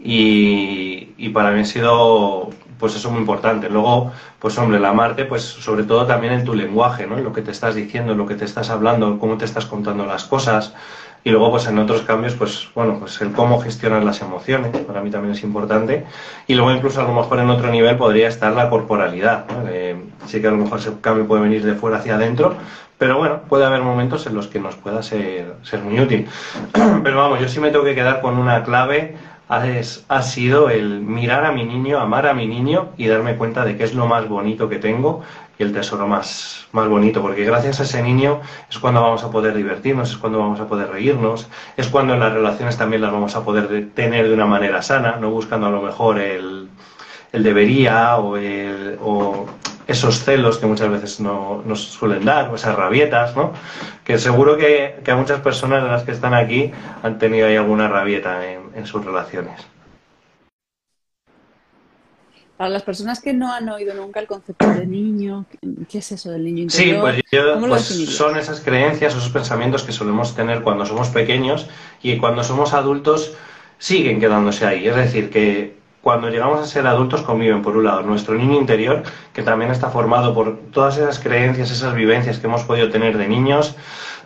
y, 0.03 1.13
y, 1.17 1.29
para 1.29 1.51
mí 1.51 1.62
ha 1.62 1.65
sido 1.65 2.50
pues 2.77 2.96
eso 2.98 3.12
muy 3.12 3.22
importante. 3.22 3.70
Luego, 3.70 4.12
pues 4.39 4.58
hombre, 4.58 4.77
el 4.77 4.84
amarte, 4.84 5.24
pues 5.24 5.43
sobre 5.43 5.84
todo 5.84 6.05
también 6.05 6.34
en 6.34 6.43
tu 6.43 6.53
lenguaje, 6.53 7.08
¿no? 7.08 7.17
En 7.17 7.24
lo 7.24 7.31
que 7.31 7.43
te 7.43 7.51
estás 7.51 7.75
diciendo, 7.75 8.12
en 8.12 8.17
lo 8.17 8.25
que 8.25 8.36
te 8.36 8.43
estás 8.43 8.70
hablando, 8.72 9.20
cómo 9.20 9.38
te 9.38 9.46
estás 9.46 9.65
contando 9.65 10.05
las 10.05 10.25
cosas, 10.25 10.74
y 11.23 11.29
luego, 11.29 11.51
pues 11.51 11.67
en 11.67 11.77
otros 11.77 12.01
cambios, 12.01 12.33
pues 12.33 12.67
bueno, 12.73 12.97
pues 12.99 13.21
el 13.21 13.31
cómo 13.31 13.61
gestionar 13.61 14.03
las 14.03 14.21
emociones, 14.21 14.75
para 14.79 15.01
mí 15.01 15.11
también 15.11 15.33
es 15.33 15.43
importante. 15.43 16.05
Y 16.47 16.55
luego 16.55 16.71
incluso 16.71 16.99
a 17.01 17.03
lo 17.03 17.13
mejor 17.13 17.39
en 17.39 17.49
otro 17.49 17.69
nivel 17.69 17.95
podría 17.97 18.27
estar 18.27 18.53
la 18.53 18.69
corporalidad. 18.69 19.45
sí 20.25 20.41
que 20.41 20.47
a 20.47 20.51
lo 20.51 20.57
mejor 20.57 20.79
ese 20.79 20.91
cambio 20.99 21.27
puede 21.27 21.43
venir 21.43 21.63
de 21.63 21.75
fuera 21.75 21.97
hacia 21.97 22.15
adentro, 22.15 22.55
pero 22.97 23.17
bueno, 23.17 23.41
puede 23.49 23.65
haber 23.65 23.81
momentos 23.81 24.25
en 24.27 24.35
los 24.35 24.47
que 24.47 24.59
nos 24.59 24.75
pueda 24.75 25.03
ser, 25.03 25.55
ser 25.63 25.81
muy 25.81 25.99
útil. 25.99 26.27
Pero 27.03 27.17
vamos, 27.17 27.39
yo 27.39 27.47
sí 27.47 27.59
me 27.59 27.71
tengo 27.71 27.83
que 27.83 27.95
quedar 27.95 28.21
con 28.21 28.37
una 28.37 28.63
clave 28.63 29.15
ha 30.07 30.21
sido 30.21 30.69
el 30.69 31.01
mirar 31.01 31.43
a 31.43 31.51
mi 31.51 31.65
niño, 31.65 31.99
amar 31.99 32.25
a 32.25 32.33
mi 32.33 32.47
niño 32.47 32.91
y 32.95 33.07
darme 33.07 33.35
cuenta 33.35 33.65
de 33.65 33.75
que 33.75 33.83
es 33.83 33.93
lo 33.93 34.07
más 34.07 34.29
bonito 34.29 34.69
que 34.69 34.77
tengo 34.77 35.23
y 35.58 35.63
el 35.63 35.74
tesoro 35.74 36.08
más, 36.08 36.67
más 36.72 36.88
bonito, 36.88 37.22
porque 37.22 37.43
gracias 37.43 37.79
a 37.79 37.84
ese 37.84 38.01
niño 38.01 38.41
es 38.70 38.79
cuando 38.79 39.01
vamos 39.01 39.24
a 39.24 39.29
poder 39.29 39.55
divertirnos, 39.55 40.12
es 40.12 40.17
cuando 40.17 40.39
vamos 40.39 40.60
a 40.60 40.67
poder 40.67 40.89
reírnos, 40.89 41.48
es 41.77 41.88
cuando 41.88 42.15
las 42.15 42.34
relaciones 42.34 42.77
también 42.77 43.01
las 43.01 43.12
vamos 43.12 43.36
a 43.36 43.43
poder 43.43 43.89
tener 43.93 44.27
de 44.27 44.34
una 44.34 44.46
manera 44.46 44.81
sana, 44.81 45.17
no 45.20 45.29
buscando 45.29 45.67
a 45.67 45.72
lo 45.72 45.81
mejor 45.81 46.20
el, 46.20 46.70
el 47.31 47.43
debería 47.43 48.17
o, 48.17 48.38
el, 48.38 48.98
o 49.01 49.46
esos 49.88 50.24
celos 50.24 50.58
que 50.58 50.65
muchas 50.65 50.89
veces 50.89 51.20
no, 51.20 51.62
nos 51.65 51.81
suelen 51.84 52.25
dar, 52.25 52.50
o 52.50 52.55
esas 52.55 52.75
rabietas, 52.75 53.36
¿no? 53.36 53.53
Que 54.03 54.17
seguro 54.17 54.58
que, 54.58 55.00
que, 55.03 55.12
a 55.12 55.15
muchas 55.15 55.41
personas 55.41 55.84
de 55.84 55.89
las 55.89 56.03
que 56.03 56.12
están 56.12 56.34
aquí 56.34 56.72
han 57.03 57.20
tenido 57.20 57.48
ahí 57.48 57.55
alguna 57.55 57.88
rabieta 57.88 58.50
en, 58.50 58.62
en 58.75 58.86
sus 58.86 59.03
relaciones. 59.05 59.67
Para 62.61 62.69
las 62.69 62.83
personas 62.83 63.19
que 63.19 63.33
no 63.33 63.51
han 63.51 63.67
oído 63.69 63.95
nunca 63.95 64.19
el 64.19 64.27
concepto 64.27 64.69
de 64.69 64.85
niño, 64.85 65.47
¿qué 65.89 65.97
es 65.97 66.11
eso 66.11 66.29
del 66.29 66.43
niño 66.43 66.61
interior? 66.61 67.11
Sí, 67.11 67.23
pues, 67.33 67.67
pues 67.67 68.15
son 68.15 68.37
esas 68.37 68.59
creencias, 68.59 69.15
esos 69.15 69.29
pensamientos 69.29 69.81
que 69.81 69.91
solemos 69.91 70.35
tener 70.35 70.61
cuando 70.61 70.85
somos 70.85 71.09
pequeños 71.09 71.67
y 72.03 72.17
cuando 72.17 72.43
somos 72.43 72.75
adultos 72.75 73.33
siguen 73.79 74.19
quedándose 74.19 74.67
ahí. 74.67 74.87
Es 74.87 74.95
decir, 74.95 75.31
que 75.31 75.75
cuando 76.03 76.29
llegamos 76.29 76.59
a 76.59 76.67
ser 76.67 76.85
adultos 76.85 77.23
conviven, 77.23 77.63
por 77.63 77.75
un 77.77 77.85
lado, 77.85 78.03
nuestro 78.03 78.35
niño 78.35 78.59
interior, 78.59 79.01
que 79.33 79.41
también 79.41 79.71
está 79.71 79.89
formado 79.89 80.35
por 80.35 80.59
todas 80.71 80.97
esas 80.97 81.17
creencias, 81.17 81.71
esas 81.71 81.95
vivencias 81.95 82.37
que 82.37 82.45
hemos 82.45 82.61
podido 82.65 82.91
tener 82.91 83.17
de 83.17 83.27
niños, 83.27 83.75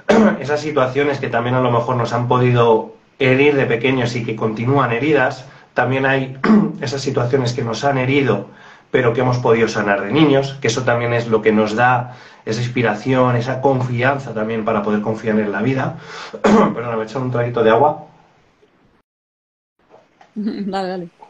esas 0.41 0.59
situaciones 0.59 1.19
que 1.19 1.29
también 1.29 1.55
a 1.55 1.61
lo 1.61 1.71
mejor 1.71 1.95
nos 1.95 2.11
han 2.11 2.27
podido 2.27 2.95
herir 3.17 3.55
de 3.55 3.65
pequeños 3.65 4.13
y 4.17 4.25
que 4.25 4.35
continúan 4.35 4.91
heridas, 4.91 5.45
también 5.75 6.07
hay 6.07 6.37
esas 6.81 7.01
situaciones 7.01 7.53
que 7.53 7.61
nos 7.61 7.83
han 7.83 7.99
herido, 7.99 8.47
pero 8.89 9.13
que 9.13 9.21
hemos 9.21 9.37
podido 9.37 9.67
sanar 9.67 10.01
de 10.01 10.11
niños, 10.11 10.57
que 10.61 10.69
eso 10.69 10.81
también 10.81 11.13
es 11.13 11.27
lo 11.27 11.43
que 11.43 11.51
nos 11.51 11.75
da 11.75 12.15
esa 12.45 12.61
inspiración, 12.61 13.35
esa 13.35 13.61
confianza 13.61 14.33
también 14.33 14.65
para 14.65 14.81
poder 14.81 15.01
confiar 15.01 15.37
en 15.39 15.51
la 15.51 15.61
vida. 15.61 15.97
Perdón, 16.41 16.95
me 16.95 17.03
he 17.03 17.05
echado 17.05 17.25
un 17.25 17.31
traguito 17.31 17.63
de 17.63 17.69
agua. 17.69 18.05
Dale, 20.35 20.89
dale. 20.89 21.09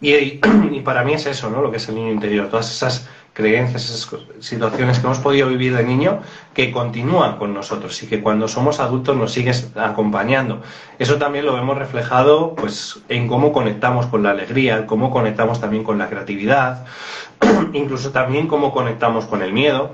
Y, 0.00 0.80
para 0.80 1.02
mí 1.02 1.14
es 1.14 1.24
eso, 1.24 1.48
¿no? 1.48 1.62
Lo 1.62 1.70
que 1.70 1.78
es 1.78 1.88
el 1.88 1.94
niño 1.94 2.12
interior, 2.12 2.48
todas 2.50 2.70
esas 2.70 3.08
creencias, 3.34 3.84
esas 3.84 4.08
situaciones 4.38 4.98
que 4.98 5.06
hemos 5.06 5.18
podido 5.18 5.48
vivir 5.48 5.76
de 5.76 5.84
niño 5.84 6.20
que 6.54 6.70
continúan 6.70 7.36
con 7.36 7.52
nosotros 7.52 8.00
y 8.02 8.06
que 8.06 8.22
cuando 8.22 8.46
somos 8.46 8.78
adultos 8.78 9.16
nos 9.16 9.32
sigues 9.32 9.72
acompañando. 9.74 10.62
Eso 10.98 11.16
también 11.16 11.44
lo 11.44 11.52
vemos 11.52 11.76
reflejado 11.76 12.54
pues, 12.54 13.00
en 13.08 13.26
cómo 13.26 13.52
conectamos 13.52 14.06
con 14.06 14.22
la 14.22 14.30
alegría, 14.30 14.86
cómo 14.86 15.10
conectamos 15.10 15.60
también 15.60 15.82
con 15.82 15.98
la 15.98 16.08
creatividad, 16.08 16.86
incluso 17.74 18.12
también 18.12 18.46
cómo 18.46 18.72
conectamos 18.72 19.26
con 19.26 19.42
el 19.42 19.52
miedo. 19.52 19.90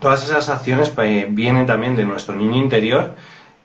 Todas 0.00 0.24
esas 0.24 0.48
acciones 0.48 0.92
eh, 0.98 1.26
vienen 1.30 1.66
también 1.66 1.96
de 1.96 2.04
nuestro 2.04 2.34
niño 2.34 2.56
interior 2.56 3.14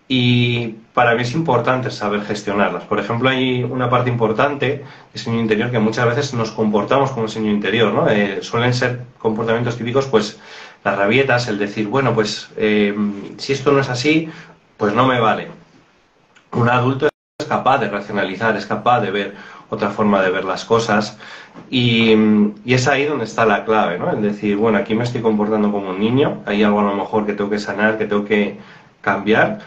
y 0.09 0.75
para 0.93 1.15
mí 1.15 1.23
es 1.23 1.33
importante 1.33 1.89
saber 1.89 2.21
gestionarlas. 2.23 2.83
Por 2.83 2.99
ejemplo, 2.99 3.29
hay 3.29 3.63
una 3.63 3.89
parte 3.89 4.09
importante 4.09 4.83
niño 5.25 5.41
interior 5.41 5.71
que 5.71 5.79
muchas 5.79 6.05
veces 6.05 6.33
nos 6.33 6.51
comportamos 6.51 7.11
como 7.11 7.27
niño 7.27 7.51
interior, 7.51 7.93
¿no? 7.93 8.07
Eh, 8.09 8.39
suelen 8.41 8.73
ser 8.73 9.01
comportamientos 9.17 9.77
típicos, 9.77 10.05
pues 10.05 10.39
las 10.83 10.97
rabietas, 10.97 11.47
el 11.47 11.57
decir, 11.57 11.87
bueno, 11.87 12.13
pues 12.13 12.49
eh, 12.57 12.95
si 13.37 13.53
esto 13.53 13.71
no 13.71 13.79
es 13.79 13.89
así, 13.89 14.29
pues 14.77 14.93
no 14.93 15.07
me 15.07 15.19
vale. 15.19 15.47
Un 16.51 16.69
adulto 16.69 17.07
es 17.39 17.47
capaz 17.47 17.79
de 17.79 17.89
racionalizar, 17.89 18.55
es 18.55 18.65
capaz 18.65 19.01
de 19.01 19.11
ver 19.11 19.35
otra 19.69 19.89
forma 19.89 20.21
de 20.21 20.29
ver 20.29 20.45
las 20.45 20.65
cosas 20.65 21.17
y, 21.69 22.13
y, 22.63 22.73
es 22.73 22.87
ahí 22.87 23.05
donde 23.05 23.23
está 23.25 23.45
la 23.45 23.65
clave, 23.65 23.97
¿no? 23.97 24.11
El 24.11 24.21
decir, 24.21 24.55
bueno, 24.57 24.77
aquí 24.77 24.93
me 24.93 25.03
estoy 25.03 25.21
comportando 25.21 25.71
como 25.71 25.89
un 25.89 25.99
niño, 25.99 26.43
hay 26.45 26.61
algo 26.61 26.81
a 26.81 26.83
lo 26.83 26.95
mejor 26.95 27.25
que 27.25 27.33
tengo 27.33 27.49
que 27.49 27.59
sanar, 27.59 27.97
que 27.97 28.05
tengo 28.05 28.25
que 28.25 28.59
cambiar 29.01 29.59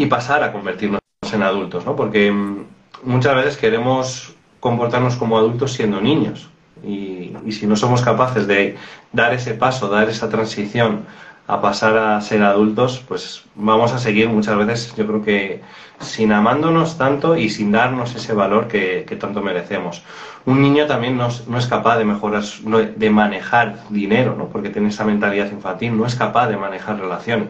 y 0.00 0.06
pasar 0.06 0.42
a 0.42 0.50
convertirnos 0.50 1.00
en 1.30 1.42
adultos, 1.42 1.84
¿no? 1.84 1.94
Porque 1.94 2.32
mm, 2.32 2.64
muchas 3.04 3.34
veces 3.34 3.58
queremos 3.58 4.34
comportarnos 4.58 5.16
como 5.16 5.36
adultos 5.36 5.74
siendo 5.74 6.00
niños 6.00 6.48
y, 6.82 7.32
si 7.50 7.66
no 7.66 7.76
somos 7.76 8.00
capaces 8.00 8.46
de 8.46 8.76
dar 9.12 9.34
ese 9.34 9.52
paso, 9.52 9.88
dar 9.88 10.08
esa 10.08 10.30
transición 10.30 11.04
a 11.46 11.60
pasar 11.60 11.98
a 11.98 12.20
ser 12.22 12.42
adultos, 12.42 13.04
pues 13.06 13.44
vamos 13.54 13.92
a 13.92 13.98
seguir 13.98 14.30
muchas 14.30 14.56
veces, 14.56 14.94
yo 14.96 15.06
creo 15.06 15.22
que 15.22 15.60
sin 15.98 16.32
amándonos 16.32 16.96
tanto 16.96 17.36
y 17.36 17.50
sin 17.50 17.70
darnos 17.70 18.14
ese 18.14 18.32
valor 18.32 18.68
que, 18.68 19.04
tanto 19.20 19.42
merecemos. 19.42 20.02
Un 20.46 20.62
niño 20.62 20.86
también 20.86 21.18
no, 21.18 21.28
no, 21.46 21.58
es 21.58 21.66
capaz 21.66 21.98
de 21.98 22.06
mejorar, 22.06 22.42
de 22.42 23.10
manejar 23.10 23.76
dinero, 23.90 24.34
¿no? 24.38 24.46
porque 24.46 24.70
tiene 24.70 24.88
esa 24.88 25.04
mentalidad 25.04 25.50
infantil, 25.50 25.94
no 25.94 26.06
es 26.06 26.14
capaz 26.14 26.48
de 26.48 26.56
manejar 26.56 26.98
relaciones. 26.98 27.48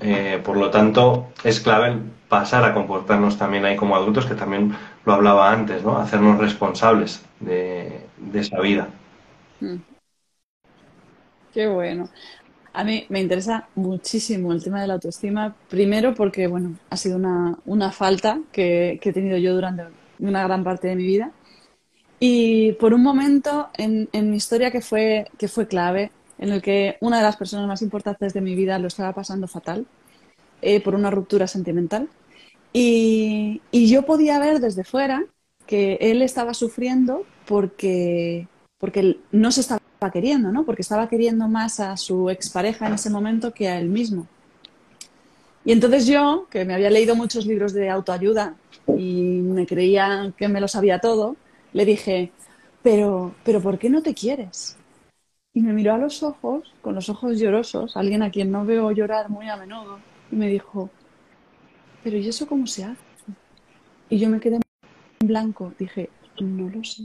Eh, 0.00 0.40
por 0.44 0.56
lo 0.56 0.70
tanto, 0.70 1.32
es 1.44 1.60
clave 1.60 1.98
pasar 2.28 2.64
a 2.64 2.72
comportarnos 2.72 3.36
también 3.36 3.64
ahí 3.64 3.76
como 3.76 3.96
adultos, 3.96 4.26
que 4.26 4.34
también 4.34 4.74
lo 5.04 5.12
hablaba 5.12 5.52
antes, 5.52 5.82
¿no? 5.82 5.98
Hacernos 5.98 6.38
responsables 6.38 7.22
de, 7.40 8.06
esa 8.34 8.60
vida. 8.60 8.88
Mm. 9.60 9.76
Qué 11.52 11.66
bueno. 11.66 12.08
A 12.72 12.84
mí 12.84 13.04
me 13.08 13.20
interesa 13.20 13.66
muchísimo 13.74 14.52
el 14.52 14.62
tema 14.62 14.80
de 14.80 14.86
la 14.86 14.94
autoestima, 14.94 15.56
primero 15.68 16.14
porque, 16.14 16.46
bueno, 16.46 16.76
ha 16.88 16.96
sido 16.96 17.16
una, 17.16 17.90
falta 17.90 18.38
que, 18.52 19.00
he 19.02 19.12
tenido 19.12 19.36
yo 19.38 19.54
durante 19.54 19.84
una 20.20 20.44
gran 20.44 20.62
parte 20.62 20.86
de 20.86 20.94
mi 20.94 21.04
vida. 21.04 21.32
Y 22.20 22.72
por 22.74 22.94
un 22.94 23.02
momento 23.02 23.70
en, 23.76 24.08
en 24.12 24.30
mi 24.30 24.36
historia 24.36 24.70
que 24.70 24.82
fue, 24.82 25.26
que 25.36 25.48
fue 25.48 25.66
clave, 25.66 26.12
en 26.40 26.50
el 26.50 26.62
que 26.62 26.96
una 27.00 27.18
de 27.18 27.22
las 27.22 27.36
personas 27.36 27.68
más 27.68 27.82
importantes 27.82 28.32
de 28.32 28.40
mi 28.40 28.54
vida 28.54 28.78
lo 28.78 28.88
estaba 28.88 29.12
pasando 29.12 29.46
fatal 29.46 29.86
eh, 30.62 30.80
por 30.80 30.94
una 30.94 31.10
ruptura 31.10 31.46
sentimental. 31.46 32.08
Y, 32.72 33.60
yo 33.72 34.02
podía 34.06 34.38
ver 34.38 34.58
desde 34.60 34.84
fuera 34.84 35.24
que 35.66 35.98
él 36.00 36.22
estaba 36.22 36.54
sufriendo 36.54 37.24
porque, 37.46 38.48
porque 38.78 39.18
no 39.32 39.52
se 39.52 39.60
estaba 39.60 39.80
queriendo, 40.12 40.50
¿no? 40.50 40.64
Porque 40.64 40.82
estaba 40.82 41.08
queriendo 41.08 41.46
más 41.46 41.78
a 41.78 41.96
su 41.98 42.30
expareja 42.30 42.86
en 42.86 42.94
ese 42.94 43.10
momento 43.10 43.52
que 43.52 43.68
a 43.68 43.78
él 43.78 43.88
mismo. 43.88 44.26
Y 45.64 45.72
entonces 45.72 46.06
yo, 46.06 46.46
que 46.50 46.64
me 46.64 46.74
había 46.74 46.88
leído 46.88 47.14
muchos 47.14 47.44
libros 47.44 47.74
de 47.74 47.90
autoayuda 47.90 48.56
y 48.86 49.42
me 49.42 49.66
creía 49.66 50.32
que 50.38 50.48
me 50.48 50.60
lo 50.60 50.68
sabía 50.68 51.00
todo, 51.00 51.36
le 51.74 51.84
dije, 51.84 52.32
pero, 52.82 53.34
pero 53.44 53.60
¿por 53.60 53.78
qué 53.78 53.90
no 53.90 54.00
te 54.02 54.14
quieres? 54.14 54.78
Y 55.52 55.62
me 55.62 55.72
miró 55.72 55.94
a 55.94 55.98
los 55.98 56.22
ojos, 56.22 56.72
con 56.80 56.94
los 56.94 57.08
ojos 57.08 57.38
llorosos, 57.38 57.96
alguien 57.96 58.22
a 58.22 58.30
quien 58.30 58.52
no 58.52 58.64
veo 58.64 58.92
llorar 58.92 59.28
muy 59.30 59.48
a 59.48 59.56
menudo, 59.56 59.98
y 60.30 60.36
me 60.36 60.48
dijo, 60.48 60.90
pero 62.04 62.16
¿y 62.16 62.28
eso 62.28 62.46
cómo 62.46 62.66
se 62.66 62.84
hace? 62.84 63.02
Y 64.08 64.18
yo 64.18 64.28
me 64.28 64.40
quedé 64.40 64.56
en 64.56 65.28
blanco, 65.28 65.72
dije, 65.78 66.10
no 66.40 66.68
lo 66.68 66.84
sé. 66.84 67.04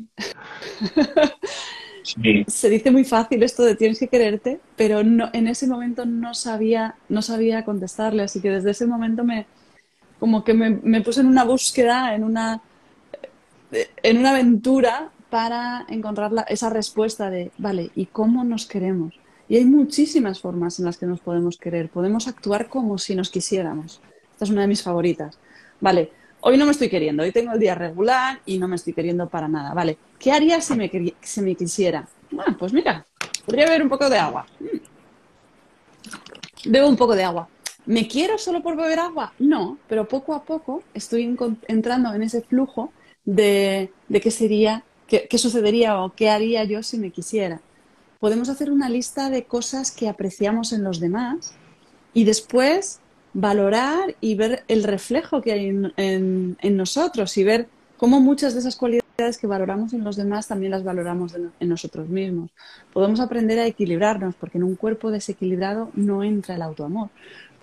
Se 2.47 2.69
dice 2.69 2.91
muy 2.91 3.03
fácil 3.03 3.41
esto 3.41 3.63
de 3.63 3.75
tienes 3.75 3.97
que 3.97 4.07
quererte, 4.07 4.59
pero 4.75 5.03
no, 5.03 5.29
en 5.33 5.47
ese 5.47 5.65
momento 5.65 6.05
no 6.05 6.35
sabía, 6.35 6.95
no 7.09 7.23
sabía 7.23 7.65
contestarle, 7.65 8.21
así 8.21 8.41
que 8.41 8.51
desde 8.51 8.71
ese 8.71 8.85
momento 8.85 9.23
me, 9.23 9.47
como 10.19 10.43
que 10.43 10.53
me, 10.53 10.69
me 10.69 11.01
puse 11.01 11.21
en 11.21 11.27
una 11.27 11.43
búsqueda, 11.43 12.13
en 12.13 12.23
una, 12.23 12.61
en 13.71 14.17
una 14.17 14.29
aventura 14.29 15.11
para 15.29 15.85
encontrar 15.89 16.31
esa 16.49 16.69
respuesta 16.69 17.29
de, 17.29 17.51
vale, 17.57 17.91
¿y 17.95 18.05
cómo 18.07 18.43
nos 18.43 18.65
queremos? 18.65 19.13
Y 19.47 19.57
hay 19.57 19.65
muchísimas 19.65 20.39
formas 20.39 20.79
en 20.79 20.85
las 20.85 20.97
que 20.97 21.05
nos 21.05 21.19
podemos 21.19 21.57
querer. 21.57 21.89
Podemos 21.89 22.27
actuar 22.27 22.67
como 22.67 22.97
si 22.97 23.15
nos 23.15 23.29
quisiéramos. 23.29 24.01
Esta 24.31 24.45
es 24.45 24.51
una 24.51 24.61
de 24.61 24.67
mis 24.67 24.81
favoritas. 24.81 25.37
Vale, 25.79 26.11
hoy 26.41 26.57
no 26.57 26.65
me 26.65 26.71
estoy 26.71 26.89
queriendo, 26.89 27.23
hoy 27.23 27.31
tengo 27.31 27.53
el 27.53 27.59
día 27.59 27.75
regular 27.75 28.39
y 28.45 28.57
no 28.57 28.67
me 28.67 28.75
estoy 28.75 28.93
queriendo 28.93 29.29
para 29.29 29.47
nada. 29.47 29.73
Vale, 29.73 29.97
¿qué 30.19 30.31
haría 30.31 30.61
si 30.61 30.75
me, 30.75 30.91
si 31.21 31.41
me 31.41 31.55
quisiera? 31.55 32.07
Bueno, 32.31 32.55
pues 32.57 32.73
mira, 32.73 33.05
podría 33.45 33.65
beber 33.65 33.83
un 33.83 33.89
poco 33.89 34.09
de 34.09 34.17
agua. 34.17 34.45
Mm. 34.59 34.77
Bebo 36.71 36.87
un 36.87 36.97
poco 36.97 37.15
de 37.15 37.23
agua. 37.23 37.47
¿Me 37.85 38.07
quiero 38.07 38.37
solo 38.37 38.63
por 38.63 38.75
beber 38.75 38.99
agua? 38.99 39.33
No, 39.37 39.77
pero 39.87 40.07
poco 40.07 40.33
a 40.33 40.43
poco 40.43 40.81
estoy 40.93 41.37
entrando 41.67 42.13
en 42.13 42.23
ese 42.23 42.41
flujo 42.41 42.91
de, 43.25 43.91
de 44.07 44.21
qué 44.21 44.31
sería 44.31 44.83
¿Qué, 45.07 45.37
sucedería 45.37 46.01
o 46.01 46.13
qué 46.15 46.29
haría 46.29 46.63
yo 46.63 46.81
si 46.81 46.97
me 46.97 47.11
quisiera? 47.11 47.61
Podemos 48.19 48.49
hacer 48.49 48.71
una 48.71 48.89
lista 48.89 49.29
de 49.29 49.43
cosas 49.43 49.91
que 49.91 50.09
apreciamos 50.09 50.73
en 50.73 50.83
los 50.83 50.99
demás 50.99 51.53
y 52.13 52.23
después 52.23 52.99
valorar 53.33 54.15
y 54.19 54.35
ver 54.35 54.63
el 54.67 54.83
reflejo 54.83 55.41
que 55.41 55.51
hay 55.51 55.67
en, 55.97 56.57
nosotros 56.77 57.37
y 57.37 57.43
ver 57.43 57.67
cómo 57.97 58.19
muchas 58.19 58.53
de 58.53 58.61
esas 58.61 58.75
cualidades 58.75 59.37
que 59.39 59.45
valoramos 59.45 59.93
en 59.93 60.03
los 60.03 60.15
demás 60.15 60.47
también 60.47 60.71
las 60.71 60.83
valoramos 60.83 61.35
en 61.35 61.69
nosotros 61.69 62.09
mismos. 62.09 62.49
Podemos 62.91 63.19
aprender 63.19 63.59
a 63.59 63.67
equilibrarnos 63.67 64.33
porque 64.35 64.57
en 64.57 64.63
un 64.63 64.75
cuerpo 64.75 65.11
desequilibrado 65.11 65.91
no 65.93 66.23
entra 66.23 66.55
el 66.55 66.63
autoamor 66.63 67.09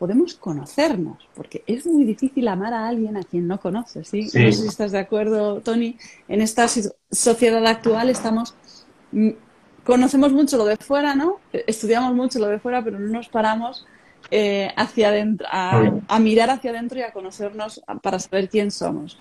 podemos 0.03 0.35
conocernos, 0.35 1.29
porque 1.33 1.63
es 1.65 1.87
muy 1.87 2.03
difícil 2.03 2.49
amar 2.49 2.75
a 2.75 2.89
alguien 2.89 3.17
a 3.17 3.23
quien 3.23 3.47
no 3.47 3.61
conoces, 3.61 4.09
¿sí? 4.09 4.23
No 4.25 4.31
sé 4.31 4.53
si 4.53 4.67
estás 4.67 4.91
de 4.91 4.99
acuerdo, 4.99 5.61
Tony. 5.61 5.97
En 6.27 6.43
esta 6.43 6.67
sociedad 6.67 7.65
actual 7.65 8.11
estamos... 8.11 8.53
Mm, 9.13 9.29
conocemos 9.85 10.33
mucho 10.33 10.57
lo 10.57 10.65
de 10.65 10.77
fuera, 10.77 11.15
¿no? 11.15 11.39
Estudiamos 11.53 12.17
mucho 12.17 12.41
lo 12.41 12.49
de 12.49 12.59
fuera, 12.59 12.83
pero 12.83 12.99
no 12.99 13.07
nos 13.13 13.29
paramos 13.29 13.87
eh, 14.33 14.73
hacia 14.75 15.11
adentro, 15.11 15.47
a, 15.49 16.19
mirar 16.19 16.51
hacia 16.51 16.73
adentro 16.73 16.99
y 16.99 17.03
a 17.03 17.13
conocernos 17.13 17.81
para 18.03 18.19
saber 18.19 18.49
quién 18.49 18.73
somos. 18.73 19.21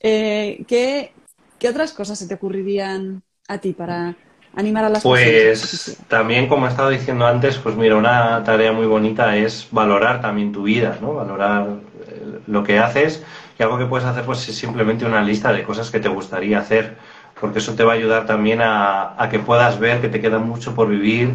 Eh, 0.00 0.64
¿qué, 0.66 1.12
¿Qué 1.60 1.68
otras 1.68 1.92
cosas 1.92 2.18
se 2.18 2.26
te 2.26 2.34
ocurrirían 2.34 3.22
a 3.46 3.58
ti 3.58 3.72
para 3.72 4.16
animar 4.58 4.84
a 4.84 4.88
las 4.88 5.04
Pues 5.04 5.96
también, 6.08 6.48
como 6.48 6.66
he 6.66 6.68
estado 6.68 6.90
diciendo 6.90 7.26
antes, 7.26 7.58
pues 7.58 7.76
mira, 7.76 7.96
una 7.96 8.42
tarea 8.42 8.72
muy 8.72 8.86
bonita 8.86 9.36
es 9.36 9.68
valorar 9.70 10.20
también 10.20 10.52
tu 10.52 10.64
vida, 10.64 10.98
¿no? 11.00 11.14
Valorar 11.14 11.68
eh, 12.08 12.40
lo 12.46 12.64
que 12.64 12.80
haces. 12.80 13.22
Y 13.56 13.62
algo 13.62 13.78
que 13.78 13.86
puedes 13.86 14.06
hacer 14.06 14.24
pues 14.24 14.48
es 14.48 14.56
simplemente 14.56 15.04
una 15.04 15.22
lista 15.22 15.52
de 15.52 15.62
cosas 15.62 15.90
que 15.92 16.00
te 16.00 16.08
gustaría 16.08 16.58
hacer, 16.58 16.96
porque 17.40 17.60
eso 17.60 17.74
te 17.74 17.84
va 17.84 17.92
a 17.92 17.96
ayudar 17.96 18.26
también 18.26 18.60
a, 18.60 19.14
a 19.22 19.28
que 19.28 19.38
puedas 19.38 19.78
ver 19.78 20.00
que 20.00 20.08
te 20.08 20.20
queda 20.20 20.38
mucho 20.40 20.74
por 20.74 20.88
vivir, 20.88 21.34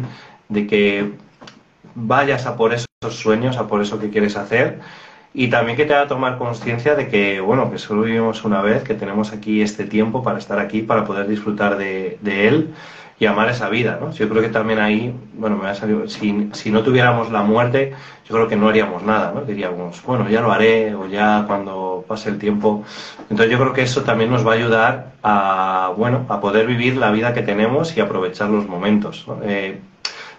de 0.50 0.66
que 0.66 1.12
vayas 1.94 2.44
a 2.44 2.56
por 2.56 2.74
esos 2.74 2.88
sueños, 3.08 3.56
a 3.56 3.66
por 3.66 3.80
eso 3.80 3.98
que 3.98 4.10
quieres 4.10 4.36
hacer. 4.36 4.80
Y 5.32 5.48
también 5.48 5.76
que 5.76 5.86
te 5.86 5.94
haga 5.94 6.06
tomar 6.06 6.38
conciencia 6.38 6.94
de 6.94 7.08
que, 7.08 7.40
bueno, 7.40 7.70
que 7.70 7.78
solo 7.78 8.02
vivimos 8.02 8.44
una 8.44 8.60
vez, 8.60 8.84
que 8.84 8.94
tenemos 8.94 9.32
aquí 9.32 9.62
este 9.62 9.84
tiempo 9.84 10.22
para 10.22 10.38
estar 10.38 10.58
aquí, 10.60 10.82
para 10.82 11.04
poder 11.04 11.26
disfrutar 11.26 11.76
de, 11.76 12.18
de 12.20 12.48
él 12.48 12.74
y 13.18 13.26
amar 13.26 13.48
esa 13.48 13.68
vida, 13.68 13.98
¿no? 14.00 14.10
Yo 14.12 14.28
creo 14.28 14.42
que 14.42 14.48
también 14.48 14.80
ahí, 14.80 15.14
bueno, 15.34 15.56
me 15.56 15.68
ha 15.68 15.74
salido, 15.74 16.08
si, 16.08 16.50
si, 16.52 16.70
no 16.70 16.82
tuviéramos 16.82 17.30
la 17.30 17.42
muerte, 17.42 17.92
yo 18.28 18.34
creo 18.34 18.48
que 18.48 18.56
no 18.56 18.68
haríamos 18.68 19.04
nada, 19.04 19.32
¿no? 19.32 19.42
Diríamos, 19.42 20.02
bueno, 20.04 20.28
ya 20.28 20.40
lo 20.40 20.50
haré 20.50 20.94
o 20.94 21.06
ya 21.06 21.44
cuando 21.46 22.04
pase 22.08 22.30
el 22.30 22.38
tiempo. 22.38 22.84
Entonces 23.30 23.50
yo 23.50 23.58
creo 23.58 23.72
que 23.72 23.82
eso 23.82 24.02
también 24.02 24.30
nos 24.30 24.46
va 24.46 24.52
a 24.52 24.54
ayudar 24.56 25.12
a, 25.22 25.92
bueno, 25.96 26.26
a 26.28 26.40
poder 26.40 26.66
vivir 26.66 26.96
la 26.96 27.12
vida 27.12 27.32
que 27.34 27.42
tenemos 27.42 27.96
y 27.96 28.00
aprovechar 28.00 28.50
los 28.50 28.66
momentos, 28.66 29.26
eh, 29.44 29.78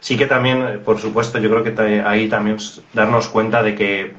sí 0.01 0.17
que 0.17 0.27
también, 0.27 0.81
por 0.83 0.99
supuesto, 0.99 1.39
yo 1.39 1.49
creo 1.49 1.63
que 1.63 2.03
ahí 2.05 2.27
también 2.27 2.57
darnos 2.93 3.27
cuenta 3.29 3.63
de 3.63 3.75
que 3.75 4.13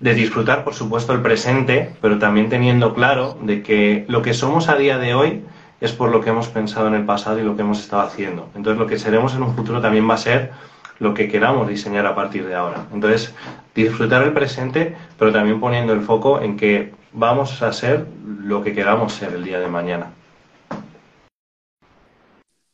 de 0.00 0.14
disfrutar, 0.14 0.64
por 0.64 0.74
supuesto, 0.74 1.12
el 1.12 1.22
presente, 1.22 1.94
pero 2.02 2.18
también 2.18 2.48
teniendo 2.48 2.92
claro 2.92 3.38
de 3.40 3.62
que 3.62 4.04
lo 4.08 4.20
que 4.20 4.34
somos 4.34 4.68
a 4.68 4.76
día 4.76 4.98
de 4.98 5.14
hoy 5.14 5.42
es 5.80 5.92
por 5.92 6.10
lo 6.10 6.20
que 6.20 6.30
hemos 6.30 6.48
pensado 6.48 6.88
en 6.88 6.94
el 6.94 7.04
pasado 7.04 7.38
y 7.38 7.42
lo 7.42 7.56
que 7.56 7.62
hemos 7.62 7.80
estado 7.80 8.02
haciendo. 8.02 8.48
Entonces 8.54 8.78
lo 8.78 8.86
que 8.86 8.98
seremos 8.98 9.34
en 9.34 9.42
un 9.42 9.54
futuro 9.54 9.80
también 9.80 10.08
va 10.08 10.14
a 10.14 10.18
ser 10.18 10.52
lo 10.98 11.14
que 11.14 11.28
queramos 11.28 11.68
diseñar 11.68 12.06
a 12.06 12.14
partir 12.14 12.46
de 12.46 12.54
ahora. 12.54 12.86
Entonces, 12.92 13.34
disfrutar 13.74 14.22
el 14.22 14.32
presente, 14.32 14.96
pero 15.18 15.32
también 15.32 15.60
poniendo 15.60 15.92
el 15.92 16.00
foco 16.00 16.40
en 16.40 16.56
que 16.56 16.94
vamos 17.12 17.62
a 17.62 17.72
ser 17.72 18.06
lo 18.24 18.62
que 18.62 18.72
queramos 18.72 19.12
ser 19.12 19.34
el 19.34 19.44
día 19.44 19.60
de 19.60 19.68
mañana. 19.68 20.12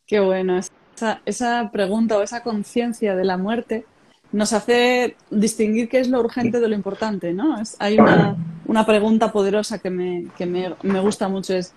Qué 0.06 0.20
bueno. 0.20 0.58
Esa, 0.58 1.20
esa 1.24 1.70
pregunta 1.72 2.16
o 2.18 2.22
esa 2.22 2.42
conciencia 2.42 3.16
de 3.16 3.24
la 3.24 3.36
muerte 3.36 3.86
nos 4.30 4.52
hace 4.52 5.16
distinguir 5.30 5.88
qué 5.88 6.00
es 6.00 6.08
lo 6.08 6.20
urgente 6.20 6.60
de 6.60 6.68
lo 6.68 6.74
importante, 6.74 7.34
¿no? 7.34 7.54
hay 7.78 7.98
una, 7.98 8.34
una, 8.64 8.86
pregunta 8.86 9.30
poderosa 9.30 9.78
que, 9.78 9.90
me, 9.90 10.28
que 10.38 10.46
me, 10.46 10.74
me, 10.82 11.00
gusta 11.00 11.28
mucho, 11.28 11.54
es, 11.54 11.74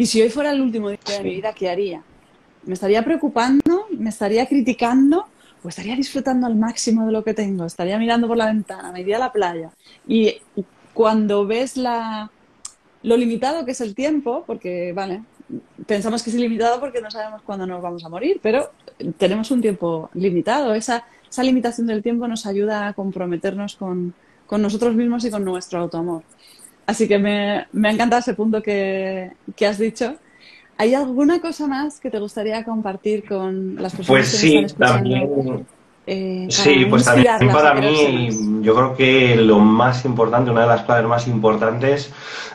¿y 0.00 0.06
si 0.06 0.22
hoy 0.22 0.30
fuera 0.30 0.52
el 0.52 0.62
último 0.62 0.88
día 0.88 0.98
de 1.06 1.22
mi 1.22 1.34
vida, 1.34 1.52
qué 1.52 1.68
haría? 1.68 2.02
¿Me 2.64 2.72
estaría 2.72 3.04
preocupando? 3.04 3.86
¿Me 3.90 4.08
estaría 4.08 4.46
criticando? 4.46 5.26
¿O 5.62 5.68
estaría 5.68 5.94
disfrutando 5.94 6.46
al 6.46 6.56
máximo 6.56 7.04
de 7.04 7.12
lo 7.12 7.22
que 7.22 7.34
tengo? 7.34 7.66
¿Estaría 7.66 7.98
mirando 7.98 8.26
por 8.26 8.38
la 8.38 8.46
ventana? 8.46 8.92
¿Me 8.92 9.02
iría 9.02 9.16
a 9.16 9.20
la 9.20 9.30
playa? 9.30 9.70
Y 10.08 10.36
cuando 10.94 11.46
ves 11.46 11.76
la, 11.76 12.30
lo 13.02 13.16
limitado 13.18 13.66
que 13.66 13.72
es 13.72 13.82
el 13.82 13.94
tiempo, 13.94 14.42
porque, 14.46 14.94
vale, 14.94 15.22
pensamos 15.86 16.22
que 16.22 16.30
es 16.30 16.36
ilimitado 16.36 16.80
porque 16.80 17.02
no 17.02 17.10
sabemos 17.10 17.42
cuándo 17.42 17.66
nos 17.66 17.82
vamos 17.82 18.02
a 18.02 18.08
morir, 18.08 18.40
pero 18.42 18.70
tenemos 19.18 19.50
un 19.50 19.60
tiempo 19.60 20.08
limitado. 20.14 20.72
Esa, 20.72 21.04
esa 21.30 21.42
limitación 21.42 21.86
del 21.86 22.02
tiempo 22.02 22.26
nos 22.26 22.46
ayuda 22.46 22.88
a 22.88 22.94
comprometernos 22.94 23.76
con, 23.76 24.14
con 24.46 24.62
nosotros 24.62 24.94
mismos 24.94 25.26
y 25.26 25.30
con 25.30 25.44
nuestro 25.44 25.80
autoamor. 25.80 26.22
Así 26.90 27.06
que 27.06 27.18
me, 27.18 27.66
me 27.72 27.88
ha 27.88 27.92
encantado 27.92 28.20
ese 28.20 28.34
punto 28.34 28.62
que, 28.62 29.30
que, 29.56 29.66
has 29.66 29.78
dicho. 29.78 30.16
¿Hay 30.76 30.94
alguna 30.94 31.40
cosa 31.40 31.66
más 31.66 32.00
que 32.00 32.10
te 32.10 32.18
gustaría 32.18 32.64
compartir 32.64 33.24
con 33.26 33.76
las 33.76 33.94
personas 33.94 34.06
pues 34.08 34.30
que 34.32 34.36
sí, 34.36 34.56
están 34.58 35.06
escuchando? 35.06 35.24
También 35.24 35.66
eh, 36.12 36.46
sí, 36.50 36.86
pues 36.90 37.04
también 37.04 37.52
para 37.52 37.74
mí, 37.74 38.30
yo 38.62 38.74
creo 38.74 38.96
que 38.96 39.36
lo 39.36 39.60
más 39.60 40.04
importante, 40.04 40.50
una 40.50 40.62
de 40.62 40.66
las 40.66 40.82
claves 40.82 41.06
más 41.06 41.28
importantes, 41.28 42.12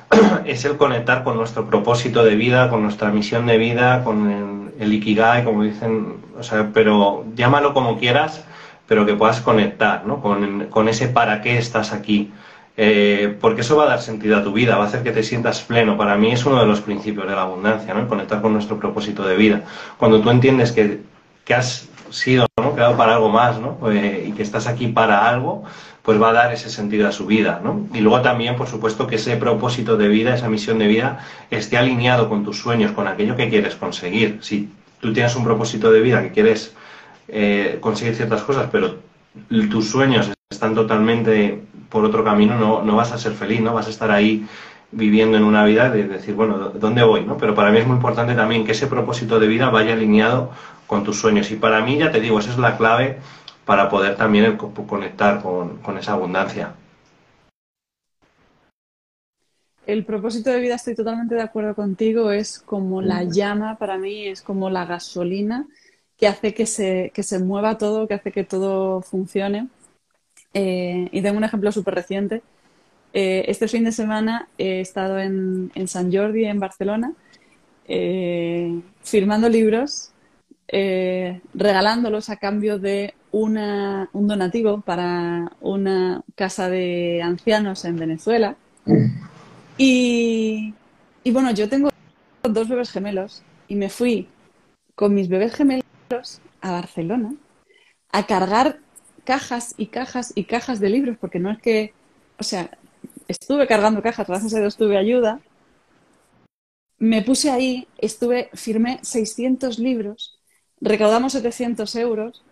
es 0.45 0.65
el 0.65 0.75
conectar 0.75 1.23
con 1.23 1.37
nuestro 1.37 1.65
propósito 1.67 2.25
de 2.25 2.35
vida, 2.35 2.69
con 2.69 2.83
nuestra 2.83 3.11
misión 3.11 3.45
de 3.45 3.57
vida, 3.57 4.03
con 4.03 4.73
el, 4.77 4.93
Ikigai, 4.93 5.45
como 5.45 5.63
dicen, 5.63 6.17
o 6.37 6.43
sea, 6.43 6.71
pero 6.73 7.23
llámalo 7.35 7.73
como 7.73 7.97
quieras, 7.97 8.43
pero 8.87 9.05
que 9.05 9.13
puedas 9.13 9.39
conectar 9.39 10.05
¿no? 10.05 10.21
con, 10.21 10.89
ese 10.89 11.07
para 11.07 11.41
qué 11.41 11.57
estás 11.57 11.93
aquí. 11.93 12.33
Eh, 12.77 13.37
porque 13.39 13.61
eso 13.61 13.77
va 13.77 13.83
a 13.83 13.87
dar 13.87 14.01
sentido 14.01 14.37
a 14.37 14.43
tu 14.43 14.51
vida, 14.51 14.77
va 14.77 14.83
a 14.83 14.87
hacer 14.87 15.03
que 15.03 15.11
te 15.11 15.23
sientas 15.23 15.61
pleno. 15.61 15.97
Para 15.97 16.17
mí 16.17 16.31
es 16.31 16.45
uno 16.45 16.59
de 16.59 16.65
los 16.65 16.81
principios 16.81 17.27
de 17.27 17.35
la 17.35 17.43
abundancia, 17.43 17.93
¿no? 17.93 18.07
conectar 18.07 18.41
con 18.41 18.53
nuestro 18.53 18.77
propósito 18.77 19.25
de 19.25 19.35
vida. 19.35 19.63
Cuando 19.97 20.21
tú 20.21 20.29
entiendes 20.29 20.71
que, 20.71 21.01
que 21.45 21.53
has 21.53 21.87
sido 22.09 22.47
creado 22.73 22.97
para 22.97 23.15
algo 23.15 23.29
más, 23.29 23.59
¿no? 23.59 23.77
Eh, 23.91 24.27
y 24.29 24.31
que 24.33 24.43
estás 24.43 24.67
aquí 24.67 24.87
para 24.87 25.27
algo, 25.27 25.63
pues 26.01 26.21
va 26.21 26.29
a 26.29 26.33
dar 26.33 26.53
ese 26.53 26.69
sentido 26.69 27.07
a 27.07 27.11
su 27.11 27.25
vida, 27.25 27.61
¿no? 27.63 27.87
Y 27.93 27.99
luego 27.99 28.21
también, 28.21 28.55
por 28.55 28.67
supuesto, 28.67 29.07
que 29.07 29.15
ese 29.15 29.37
propósito 29.37 29.97
de 29.97 30.07
vida, 30.07 30.35
esa 30.35 30.49
misión 30.49 30.77
de 30.77 30.87
vida, 30.87 31.19
esté 31.49 31.77
alineado 31.77 32.29
con 32.29 32.43
tus 32.43 32.59
sueños, 32.59 32.91
con 32.91 33.07
aquello 33.07 33.35
que 33.35 33.49
quieres 33.49 33.75
conseguir. 33.75 34.39
Si 34.41 34.69
tú 34.99 35.13
tienes 35.13 35.35
un 35.35 35.43
propósito 35.43 35.91
de 35.91 36.01
vida 36.01 36.21
que 36.21 36.31
quieres 36.31 36.73
eh, 37.27 37.77
conseguir 37.81 38.15
ciertas 38.15 38.43
cosas, 38.43 38.69
pero 38.71 38.97
tus 39.69 39.89
sueños 39.89 40.31
están 40.49 40.75
totalmente 40.75 41.63
por 41.95 42.03
otro 42.03 42.25
camino, 42.25 42.59
no, 42.59 42.83
no 42.83 42.97
vas 42.97 43.13
a 43.13 43.17
ser 43.17 43.31
feliz, 43.31 43.61
no 43.61 43.73
vas 43.73 43.87
a 43.87 43.89
estar 43.89 44.11
ahí 44.11 44.45
viviendo 44.91 45.37
en 45.37 45.45
una 45.45 45.63
vida 45.63 45.89
de 45.89 46.09
decir, 46.09 46.35
bueno, 46.35 46.57
¿dónde 46.71 47.03
voy? 47.03 47.23
¿no? 47.23 47.37
Pero 47.37 47.55
para 47.55 47.71
mí 47.71 47.77
es 47.77 47.87
muy 47.87 47.95
importante 47.95 48.35
también 48.35 48.65
que 48.65 48.73
ese 48.73 48.87
propósito 48.87 49.39
de 49.39 49.47
vida 49.47 49.69
vaya 49.69 49.93
alineado 49.93 50.51
con 50.87 51.05
tus 51.05 51.17
sueños. 51.17 51.49
Y 51.51 51.55
para 51.55 51.79
mí, 51.85 51.97
ya 51.97 52.11
te 52.11 52.19
digo, 52.19 52.37
esa 52.37 52.51
es 52.51 52.57
la 52.57 52.75
clave 52.75 53.19
para 53.63 53.89
poder 53.89 54.17
también 54.17 54.57
conectar 54.57 55.41
con, 55.41 55.97
esa 55.97 56.11
abundancia. 56.11 56.73
El 59.87 60.03
propósito 60.03 60.49
de 60.49 60.59
vida, 60.59 60.75
estoy 60.75 60.95
totalmente 60.95 61.35
de 61.35 61.43
acuerdo 61.43 61.75
contigo, 61.75 62.29
es 62.29 62.59
como 62.59 63.01
la 63.01 63.23
llama 63.23 63.77
para 63.77 63.97
mí, 63.97 64.27
es 64.27 64.41
como 64.41 64.69
la 64.69 64.85
gasolina 64.85 65.65
que 66.17 66.27
hace 66.27 66.53
que 66.53 66.65
se, 66.65 67.13
que 67.15 67.23
se 67.23 67.39
mueva 67.39 67.77
todo, 67.77 68.05
que 68.05 68.15
hace 68.15 68.33
que 68.33 68.43
todo 68.43 69.01
funcione. 69.01 69.69
Eh, 70.55 71.09
y 71.11 71.21
tengo 71.21 71.37
un 71.37 71.43
ejemplo 71.43 71.71
súper 71.71 71.95
reciente. 71.95 72.41
Eh, 73.13 73.45
este 73.49 73.67
fin 73.67 73.83
de 73.83 73.91
semana 73.91 74.47
he 74.57 74.79
estado 74.79 75.19
en, 75.19 75.71
en 75.75 75.87
San 75.87 76.11
Jordi, 76.11 76.45
en 76.45 76.59
Barcelona, 76.59 77.13
eh, 77.87 78.81
firmando 79.03 79.49
libros 79.49 80.11
regalándolos 81.53 82.29
a 82.29 82.35
cambio 82.37 82.79
de 82.79 83.13
una, 83.31 84.09
un 84.11 84.27
donativo 84.27 84.81
para 84.81 85.51
una 85.61 86.21
casa 86.33 86.69
de 86.69 87.21
ancianos 87.21 87.85
en 87.85 87.95
Venezuela. 87.95 88.57
Y, 89.77 90.73
y 91.23 91.31
bueno, 91.31 91.51
yo 91.51 91.69
tengo 91.69 91.91
dos 92.43 92.67
bebés 92.67 92.91
gemelos 92.91 93.43
y 93.67 93.75
me 93.75 93.89
fui 93.89 94.27
con 94.95 95.13
mis 95.13 95.29
bebés 95.29 95.53
gemelos 95.53 96.41
a 96.61 96.71
Barcelona 96.71 97.35
a 98.11 98.25
cargar 98.25 98.79
cajas 99.25 99.75
y 99.77 99.87
cajas 99.87 100.31
y 100.35 100.45
cajas 100.45 100.79
de 100.79 100.89
libros, 100.89 101.17
porque 101.19 101.39
no 101.39 101.51
es 101.51 101.61
que, 101.61 101.93
o 102.39 102.43
sea, 102.43 102.77
estuve 103.27 103.67
cargando 103.67 104.01
cajas, 104.01 104.27
gracias 104.27 104.53
a 104.53 104.59
Dios 104.59 104.77
tuve 104.77 104.97
ayuda. 104.97 105.41
Me 106.97 107.21
puse 107.21 107.51
ahí, 107.51 107.87
estuve, 107.97 108.49
firmé 108.53 108.99
600 109.03 109.79
libros 109.79 110.35
recaudamos 110.81 111.33
700 111.33 111.95
euros 111.95 112.43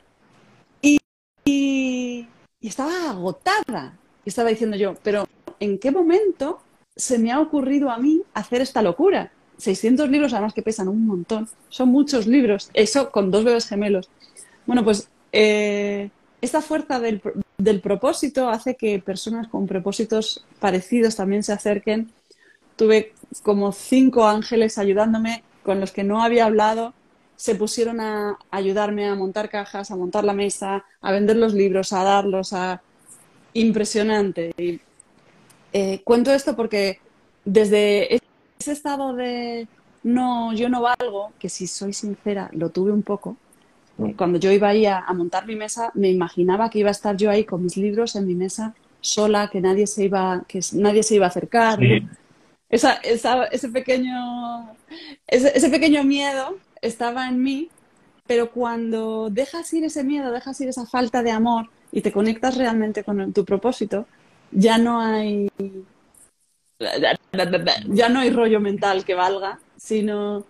y, 1.45 2.27
estaba 2.61 3.09
agotada. 3.09 3.97
Y 4.25 4.29
estaba 4.29 4.49
diciendo 4.49 4.77
yo, 4.77 4.95
pero 5.03 5.27
¿en 5.59 5.77
qué 5.77 5.91
momento 5.91 6.61
se 6.95 7.19
me 7.19 7.31
ha 7.31 7.41
ocurrido 7.41 7.89
a 7.89 7.97
mí 7.97 8.21
hacer 8.33 8.61
esta 8.61 8.81
locura? 8.81 9.31
600 9.57 10.09
libros, 10.09 10.33
además 10.33 10.53
que 10.53 10.61
pesan 10.61 10.87
un 10.87 11.05
montón, 11.05 11.49
son 11.69 11.89
muchos 11.89 12.25
libros, 12.25 12.69
eso 12.73 13.11
con 13.11 13.31
dos 13.31 13.43
bebés 13.43 13.67
gemelos. 13.67 14.09
Bueno, 14.65 14.83
pues 14.83 15.09
eh, 15.33 16.09
esta 16.43 16.61
fuerza 16.61 16.99
del, 16.99 17.21
del, 17.57 17.81
propósito 17.81 18.49
hace 18.49 18.75
que 18.75 18.99
personas 18.99 19.47
con 19.47 19.65
propósitos 19.67 20.45
parecidos 20.59 21.15
también 21.15 21.43
se 21.43 21.53
acerquen. 21.53 22.11
Tuve 22.75 23.13
como 23.43 23.71
cinco 23.71 24.27
ángeles 24.27 24.77
ayudándome 24.77 25.43
con 25.63 25.79
los 25.79 25.91
que 25.91 26.03
no 26.03 26.23
había 26.23 26.45
hablado 26.45 26.93
se 27.35 27.55
pusieron 27.55 27.99
a 27.99 28.37
ayudarme 28.51 29.07
a 29.07 29.15
montar 29.15 29.49
cajas, 29.49 29.91
a 29.91 29.95
montar 29.95 30.23
la 30.23 30.33
mesa, 30.33 30.85
a 31.01 31.11
vender 31.11 31.35
los 31.35 31.53
libros, 31.53 31.91
a 31.91 32.03
darlos, 32.03 32.53
a... 32.53 32.81
Impresionante. 33.55 34.53
Y, 34.57 34.79
eh, 35.73 36.01
cuento 36.03 36.31
esto 36.33 36.55
porque 36.55 36.99
desde 37.43 38.15
ese 38.15 38.71
estado 38.71 39.13
de 39.13 39.67
no, 40.03 40.53
yo 40.53 40.69
no 40.69 40.81
valgo, 40.81 41.33
que 41.37 41.49
si 41.49 41.67
soy 41.67 41.93
sincera, 41.93 42.49
lo 42.53 42.69
tuve 42.69 42.91
un 42.91 43.03
poco. 43.03 43.35
Cuando 44.17 44.39
yo 44.39 44.51
iba 44.51 44.69
ahí 44.69 44.85
a, 44.85 45.05
montar 45.13 45.45
mi 45.45 45.55
mesa, 45.55 45.91
me 45.93 46.09
imaginaba 46.09 46.69
que 46.69 46.79
iba 46.79 46.89
a 46.89 46.91
estar 46.91 47.15
yo 47.15 47.29
ahí 47.29 47.43
con 47.43 47.63
mis 47.63 47.77
libros 47.77 48.15
en 48.15 48.25
mi 48.25 48.35
mesa, 48.35 48.73
sola, 49.01 49.49
que 49.51 49.61
nadie 49.61 49.85
se 49.85 50.05
iba, 50.05 50.43
que 50.47 50.59
nadie 50.73 51.03
se 51.03 51.15
iba 51.15 51.25
a 51.25 51.29
acercar. 51.29 51.79
Esa, 52.69 52.93
ese, 53.03 53.69
pequeño, 53.69 54.75
ese 55.27 55.69
pequeño 55.69 56.03
miedo 56.03 56.57
estaba 56.81 57.27
en 57.29 57.43
mí, 57.43 57.69
pero 58.25 58.49
cuando 58.51 59.29
dejas 59.29 59.71
ir 59.73 59.83
ese 59.83 60.03
miedo, 60.03 60.31
dejas 60.31 60.59
ir 60.61 60.69
esa 60.69 60.87
falta 60.87 61.21
de 61.21 61.31
amor 61.31 61.69
y 61.91 62.01
te 62.01 62.11
conectas 62.11 62.57
realmente 62.57 63.03
con 63.03 63.31
tu 63.31 63.45
propósito, 63.45 64.07
ya 64.51 64.77
no 64.79 64.99
hay 64.99 65.49
ya 67.89 68.09
no 68.09 68.19
hay 68.19 68.29
rollo 68.29 68.59
mental 68.59 69.05
que 69.05 69.15
valga, 69.15 69.59
sino 69.77 70.45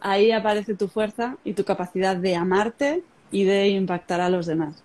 ahí 0.00 0.32
aparece 0.32 0.74
tu 0.74 0.88
fuerza 0.88 1.36
y 1.44 1.52
tu 1.52 1.64
capacidad 1.64 2.16
de 2.16 2.36
amarte 2.36 3.02
y 3.30 3.44
de 3.44 3.68
impactar 3.68 4.20
a 4.20 4.30
los 4.30 4.46
demás. 4.46 4.82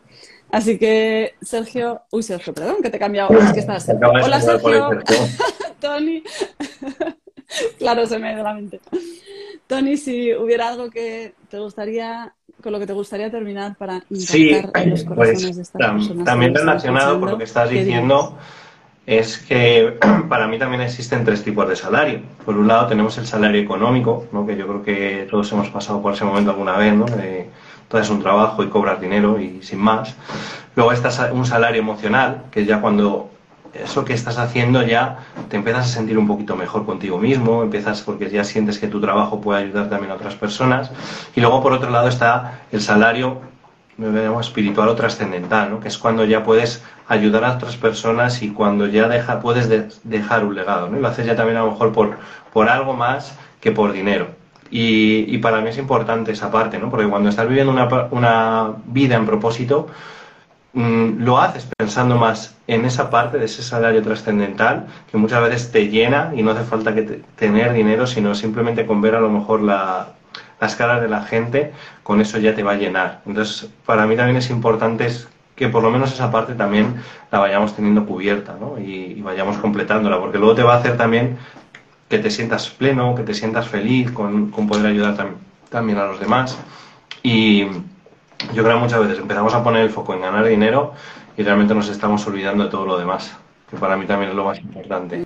Así 0.52 0.78
que, 0.78 1.36
Sergio, 1.42 2.02
uy, 2.12 2.24
Sergio, 2.24 2.54
perdón, 2.54 2.78
que 2.82 2.90
te 2.90 2.98
he 2.98 3.00
cambiado. 3.00 3.34
Es 3.38 3.54
que 3.54 3.62
estás... 3.62 3.88
Hola, 3.90 4.42
Sergio. 4.42 4.90
Tony. 5.80 6.24
claro, 7.78 8.06
se 8.06 8.20
me 8.20 8.30
ha 8.30 8.34
ido 8.34 8.44
la 8.44 8.54
mente. 8.54 8.82
Tony, 9.68 9.96
si 9.96 10.34
hubiera 10.34 10.68
algo 10.68 10.90
que 10.90 11.34
te 11.50 11.58
gustaría, 11.58 12.34
con 12.62 12.74
lo 12.74 12.80
que 12.80 12.88
te 12.88 12.94
gustaría 12.94 13.32
terminar 13.32 13.78
para 13.78 14.04
impactar 14.10 14.88
los 14.88 15.04
corazones 15.06 15.44
pues, 15.44 15.56
de 15.56 15.62
estas 15.62 15.92
personas. 15.92 16.26
También 16.26 16.54
relacionado 16.54 17.20
con 17.20 17.32
lo 17.32 17.38
que 17.38 17.46
estás 17.46 17.70
diciendo, 17.70 18.38
es 19.18 19.40
que 19.40 20.00
para 20.30 20.48
mí 20.48 20.58
también 20.58 20.82
existen 20.82 21.26
tres 21.26 21.44
tipos 21.44 21.68
de 21.68 21.76
salario. 21.76 22.22
Por 22.46 22.58
un 22.58 22.68
lado 22.68 22.88
tenemos 22.88 23.18
el 23.18 23.28
salario 23.28 23.62
económico, 23.62 24.28
¿no? 24.32 24.46
que 24.46 24.56
yo 24.56 24.68
creo 24.68 24.84
que 24.84 25.28
todos 25.30 25.52
hemos 25.52 25.70
pasado 25.70 26.02
por 26.02 26.14
ese 26.14 26.24
momento 26.24 26.52
alguna 26.52 26.78
vez, 26.78 26.94
¿no? 26.94 27.06
De, 27.06 27.50
tú 27.90 27.98
un 28.14 28.22
trabajo 28.22 28.64
y 28.64 28.68
cobras 28.68 29.02
dinero 29.02 29.40
y 29.40 29.62
sin 29.62 29.80
más. 29.80 30.16
Luego 30.76 30.94
está 30.94 31.34
un 31.34 31.46
salario 31.46 31.82
emocional, 31.82 32.44
que 32.52 32.62
es 32.62 32.68
ya 32.68 32.80
cuando 32.80 33.30
eso 33.74 34.06
que 34.06 34.14
estás 34.14 34.38
haciendo 34.38 34.82
ya 34.84 35.20
te 35.50 35.58
empiezas 35.58 35.86
a 35.86 35.90
sentir 35.90 36.18
un 36.18 36.28
poquito 36.28 36.56
mejor 36.56 36.86
contigo 36.86 37.18
mismo, 37.18 37.64
empiezas 37.64 38.02
porque 38.02 38.30
ya 38.30 38.46
sientes 38.46 38.80
que 38.80 38.88
tu 38.88 39.02
trabajo 39.02 39.42
puede 39.42 39.64
ayudar 39.64 39.90
también 39.90 40.12
a 40.12 40.16
otras 40.16 40.36
personas. 40.36 40.90
Y 41.36 41.42
luego, 41.42 41.62
por 41.62 41.74
otro 41.74 41.90
lado, 41.90 42.08
está 42.08 42.62
el 42.72 42.82
salario 42.82 43.42
espiritual 44.42 44.90
o 44.90 44.96
trascendental, 44.96 45.70
¿no? 45.70 45.80
que 45.80 45.88
es 45.88 45.98
cuando 45.98 46.26
ya 46.26 46.44
puedes 46.44 46.84
ayudar 47.08 47.44
a 47.46 47.54
otras 47.54 47.78
personas 47.78 48.42
y 48.42 48.50
cuando 48.50 48.88
ya 48.88 49.08
deja, 49.08 49.40
puedes 49.40 49.70
dejar 50.04 50.46
un 50.46 50.56
legado. 50.56 50.90
¿no? 50.90 50.98
Y 50.98 51.02
lo 51.02 51.08
haces 51.08 51.26
ya 51.26 51.36
también 51.36 51.58
a 51.58 51.64
lo 51.64 51.72
mejor 51.72 51.92
por, 51.92 52.18
por 52.54 52.70
algo 52.70 52.94
más 52.94 53.38
que 53.60 53.72
por 53.72 53.92
dinero. 53.92 54.28
Y, 54.70 55.26
y, 55.28 55.38
para 55.40 55.60
mí 55.60 55.70
es 55.70 55.78
importante 55.78 56.32
esa 56.32 56.50
parte, 56.50 56.80
¿no? 56.80 56.90
porque 56.90 57.08
cuando 57.08 57.30
estás 57.30 57.48
viviendo 57.48 57.74
una, 57.74 57.88
una 58.12 58.72
vida 58.86 59.18
en 59.18 59.26
propósito, 59.26 59.88
mm, 60.74 61.24
lo 61.24 61.40
haces 61.40 61.68
pensando 61.78 62.16
más 62.16 62.56
en 62.68 62.86
esa 62.86 63.10
parte 63.10 63.38
de 63.38 63.46
ese 63.46 63.64
salario 63.64 64.02
trascendental 64.02 64.88
que 65.12 65.18
muchas 65.18 65.42
veces 65.42 65.72
te 65.74 65.90
llena 65.90 66.32
y 66.34 66.42
no 66.42 66.52
hace 66.52 66.64
falta 66.64 66.96
que 66.96 67.22
tener 67.36 67.74
dinero, 67.74 68.08
sino 68.08 68.34
simplemente 68.34 68.86
con 68.86 69.02
ver 69.02 69.16
a 69.16 69.20
lo 69.20 69.30
mejor 69.30 69.62
las 70.62 70.76
caras 70.76 71.02
de 71.02 71.10
la 71.10 71.24
gente, 71.24 71.74
con 72.04 72.22
eso 72.22 72.38
ya 72.38 72.54
te 72.54 72.62
va 72.64 72.74
a 72.74 72.76
llenar. 72.76 73.22
Entonces, 73.26 73.70
para 73.86 74.06
mí 74.06 74.16
también 74.16 74.38
es 74.38 74.52
importante 74.52 75.08
que 75.56 75.68
por 75.70 75.82
lo 75.84 75.90
menos 75.90 76.14
esa 76.14 76.32
parte 76.32 76.54
también 76.54 77.02
la 77.32 77.40
vayamos 77.40 77.76
teniendo 77.76 78.06
cubierta 78.06 78.56
¿no? 78.60 78.80
y, 78.80 79.20
vayamos 79.22 79.58
completándola, 79.58 80.20
porque 80.20 80.38
luego 80.38 80.56
te 80.56 80.64
va 80.64 80.76
a 80.76 80.78
hacer 80.78 80.98
también 80.98 81.38
que 82.08 82.20
te 82.20 82.30
sientas 82.30 82.70
pleno, 82.70 83.16
que 83.16 83.24
te 83.24 83.34
sientas 83.34 83.68
feliz 83.68 84.12
con, 84.12 84.52
poder 84.52 84.86
ayudar 84.86 85.16
también 85.70 85.98
a 85.98 86.06
los 86.06 86.20
demás. 86.20 86.58
Y 87.24 87.66
yo 88.54 88.64
creo 88.64 88.76
que 88.76 88.84
muchas 88.84 89.00
veces 89.00 89.20
empezamos 89.20 89.54
a 89.56 89.64
poner 89.64 89.82
el 89.82 89.90
foco 89.90 90.14
en 90.14 90.22
ganar 90.22 90.46
dinero 90.46 90.94
y 91.38 91.44
realmente 91.44 91.74
nos 91.74 91.90
estamos 91.90 92.26
olvidando 92.28 92.66
de 92.66 92.70
todo 92.70 92.86
lo 92.86 93.00
demás, 93.00 93.36
que 93.70 93.78
para 93.78 93.98
mí 93.98 94.06
también 94.06 94.30
es 94.30 94.36
lo 94.36 94.46
más 94.46 94.60
importante. 94.60 95.26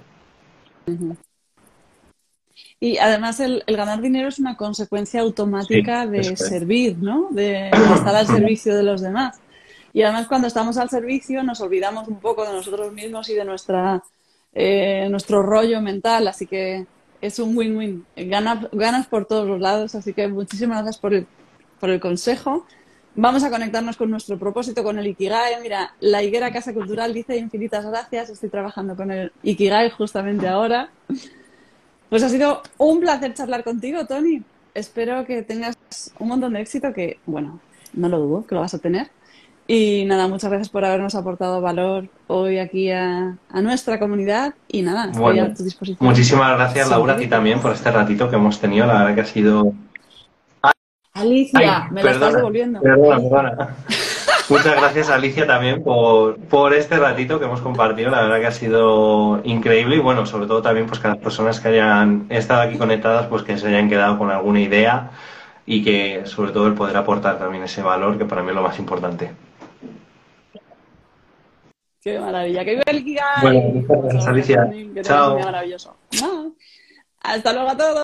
Y 2.79 2.97
además 2.97 3.39
el, 3.39 3.63
ganar 3.67 4.01
dinero 4.01 4.27
es 4.27 4.39
una 4.39 4.57
consecuencia 4.57 5.21
automática 5.21 6.05
de 6.05 6.35
servir, 6.35 6.97
¿no? 6.97 7.29
De 7.31 7.69
estar 7.69 8.15
al 8.15 8.27
servicio 8.27 8.75
de 8.75 8.83
los 8.83 9.01
demás. 9.01 9.39
Y 9.93 10.01
además 10.01 10.27
cuando 10.27 10.47
estamos 10.47 10.77
al 10.77 10.89
servicio 10.89 11.41
nos 11.43 11.61
olvidamos 11.61 12.07
un 12.07 12.19
poco 12.19 12.45
de 12.45 12.53
nosotros 12.53 12.91
mismos 12.91 13.29
y 13.29 13.33
de 13.33 13.45
nuestra, 13.45 14.03
eh, 14.53 15.07
nuestro 15.09 15.41
rollo 15.41 15.81
mental, 15.81 16.27
así 16.27 16.47
que 16.47 16.85
es 17.21 17.39
un 17.39 17.57
win-win. 17.57 18.05
Ganas, 18.15 18.67
ganas 18.71 19.07
por 19.07 19.25
todos 19.25 19.47
los 19.47 19.59
lados, 19.59 19.95
así 19.95 20.13
que 20.13 20.27
muchísimas 20.27 20.83
gracias 20.83 20.97
por 20.99 21.13
el, 21.13 21.27
por 21.79 21.89
el 21.89 21.99
consejo. 21.99 22.65
Vamos 23.17 23.45
a 23.45 23.49
conectarnos 23.49 23.95
con 23.95 24.09
nuestro 24.09 24.37
propósito, 24.37 24.83
con 24.83 24.99
el 24.99 25.07
Ikigai. 25.07 25.61
Mira, 25.61 25.95
la 26.01 26.21
Higuera 26.21 26.51
Casa 26.51 26.73
Cultural 26.73 27.13
dice 27.13 27.37
infinitas 27.37 27.85
gracias. 27.85 28.29
Estoy 28.29 28.49
trabajando 28.49 28.97
con 28.97 29.09
el 29.09 29.31
Ikigai 29.41 29.89
justamente 29.91 30.49
ahora. 30.49 30.89
Pues 32.09 32.23
ha 32.23 32.29
sido 32.29 32.61
un 32.77 32.99
placer 32.99 33.33
charlar 33.33 33.63
contigo, 33.63 34.05
Tony. 34.05 34.41
Espero 34.73 35.25
que 35.25 35.41
tengas 35.41 35.75
un 36.19 36.27
montón 36.27 36.53
de 36.53 36.61
éxito, 36.61 36.93
que, 36.93 37.19
bueno, 37.25 37.59
no 37.93 38.09
lo 38.09 38.19
dudo, 38.19 38.45
que 38.45 38.55
lo 38.55 38.61
vas 38.61 38.73
a 38.73 38.79
tener. 38.79 39.09
Y 39.67 40.05
nada, 40.05 40.27
muchas 40.27 40.51
gracias 40.51 40.69
por 40.69 40.85
habernos 40.85 41.15
aportado 41.15 41.59
valor 41.59 42.07
hoy 42.27 42.59
aquí 42.59 42.91
a, 42.91 43.35
nuestra 43.63 43.99
comunidad 43.99 44.53
y 44.67 44.83
nada, 44.83 45.09
estoy 45.09 45.39
a 45.39 45.53
tu 45.53 45.63
disposición. 45.63 46.07
Muchísimas 46.07 46.55
gracias 46.55 46.87
Laura 46.87 47.13
a 47.13 47.17
ti 47.17 47.25
también 47.25 47.59
por 47.59 47.71
este 47.71 47.89
ratito 47.89 48.29
que 48.29 48.35
hemos 48.35 48.59
tenido, 48.59 48.85
la 48.85 48.99
verdad 48.99 49.15
que 49.15 49.21
ha 49.21 49.25
sido... 49.25 49.73
Alicia, 51.13 51.87
me 51.91 52.03
lo 52.03 52.09
estás 52.11 52.33
devolviendo. 52.35 52.81
Muchas 54.49 54.75
gracias 54.75 55.09
Alicia 55.09 55.47
también 55.47 55.83
por, 55.83 56.37
por 56.37 56.73
este 56.73 56.97
ratito 56.97 57.39
que 57.39 57.45
hemos 57.45 57.61
compartido, 57.61 58.11
la 58.11 58.21
verdad 58.21 58.39
que 58.39 58.47
ha 58.47 58.51
sido 58.51 59.41
increíble 59.43 59.95
y 59.95 59.99
bueno, 59.99 60.25
sobre 60.25 60.45
todo 60.45 60.61
también 60.61 60.85
pues 60.85 60.99
que 60.99 61.07
las 61.07 61.17
personas 61.17 61.59
que 61.59 61.69
hayan 61.69 62.27
estado 62.29 62.61
aquí 62.61 62.77
conectadas 62.77 63.25
pues 63.27 63.41
que 63.41 63.57
se 63.57 63.67
hayan 63.67 63.89
quedado 63.89 64.19
con 64.19 64.29
alguna 64.29 64.59
idea 64.59 65.11
y 65.65 65.83
que 65.83 66.25
sobre 66.25 66.51
todo 66.51 66.67
el 66.67 66.75
poder 66.75 66.95
aportar 66.95 67.39
también 67.39 67.63
ese 67.63 67.81
valor 67.81 68.17
que 68.17 68.25
para 68.25 68.43
mí 68.43 68.49
es 68.49 68.55
lo 68.55 68.61
más 68.61 68.77
importante. 68.77 69.31
Qué 72.05 72.19
maravilla. 72.19 72.63
Kigai. 72.63 73.41
Bueno, 73.41 73.61
gracias, 73.87 74.27
Alicia. 74.27 74.69
Chao. 75.01 75.39
Maravilloso. 75.39 75.95
Hasta 77.23 77.51
luego 77.51 77.69
a 77.69 77.77
todos. 77.77 78.03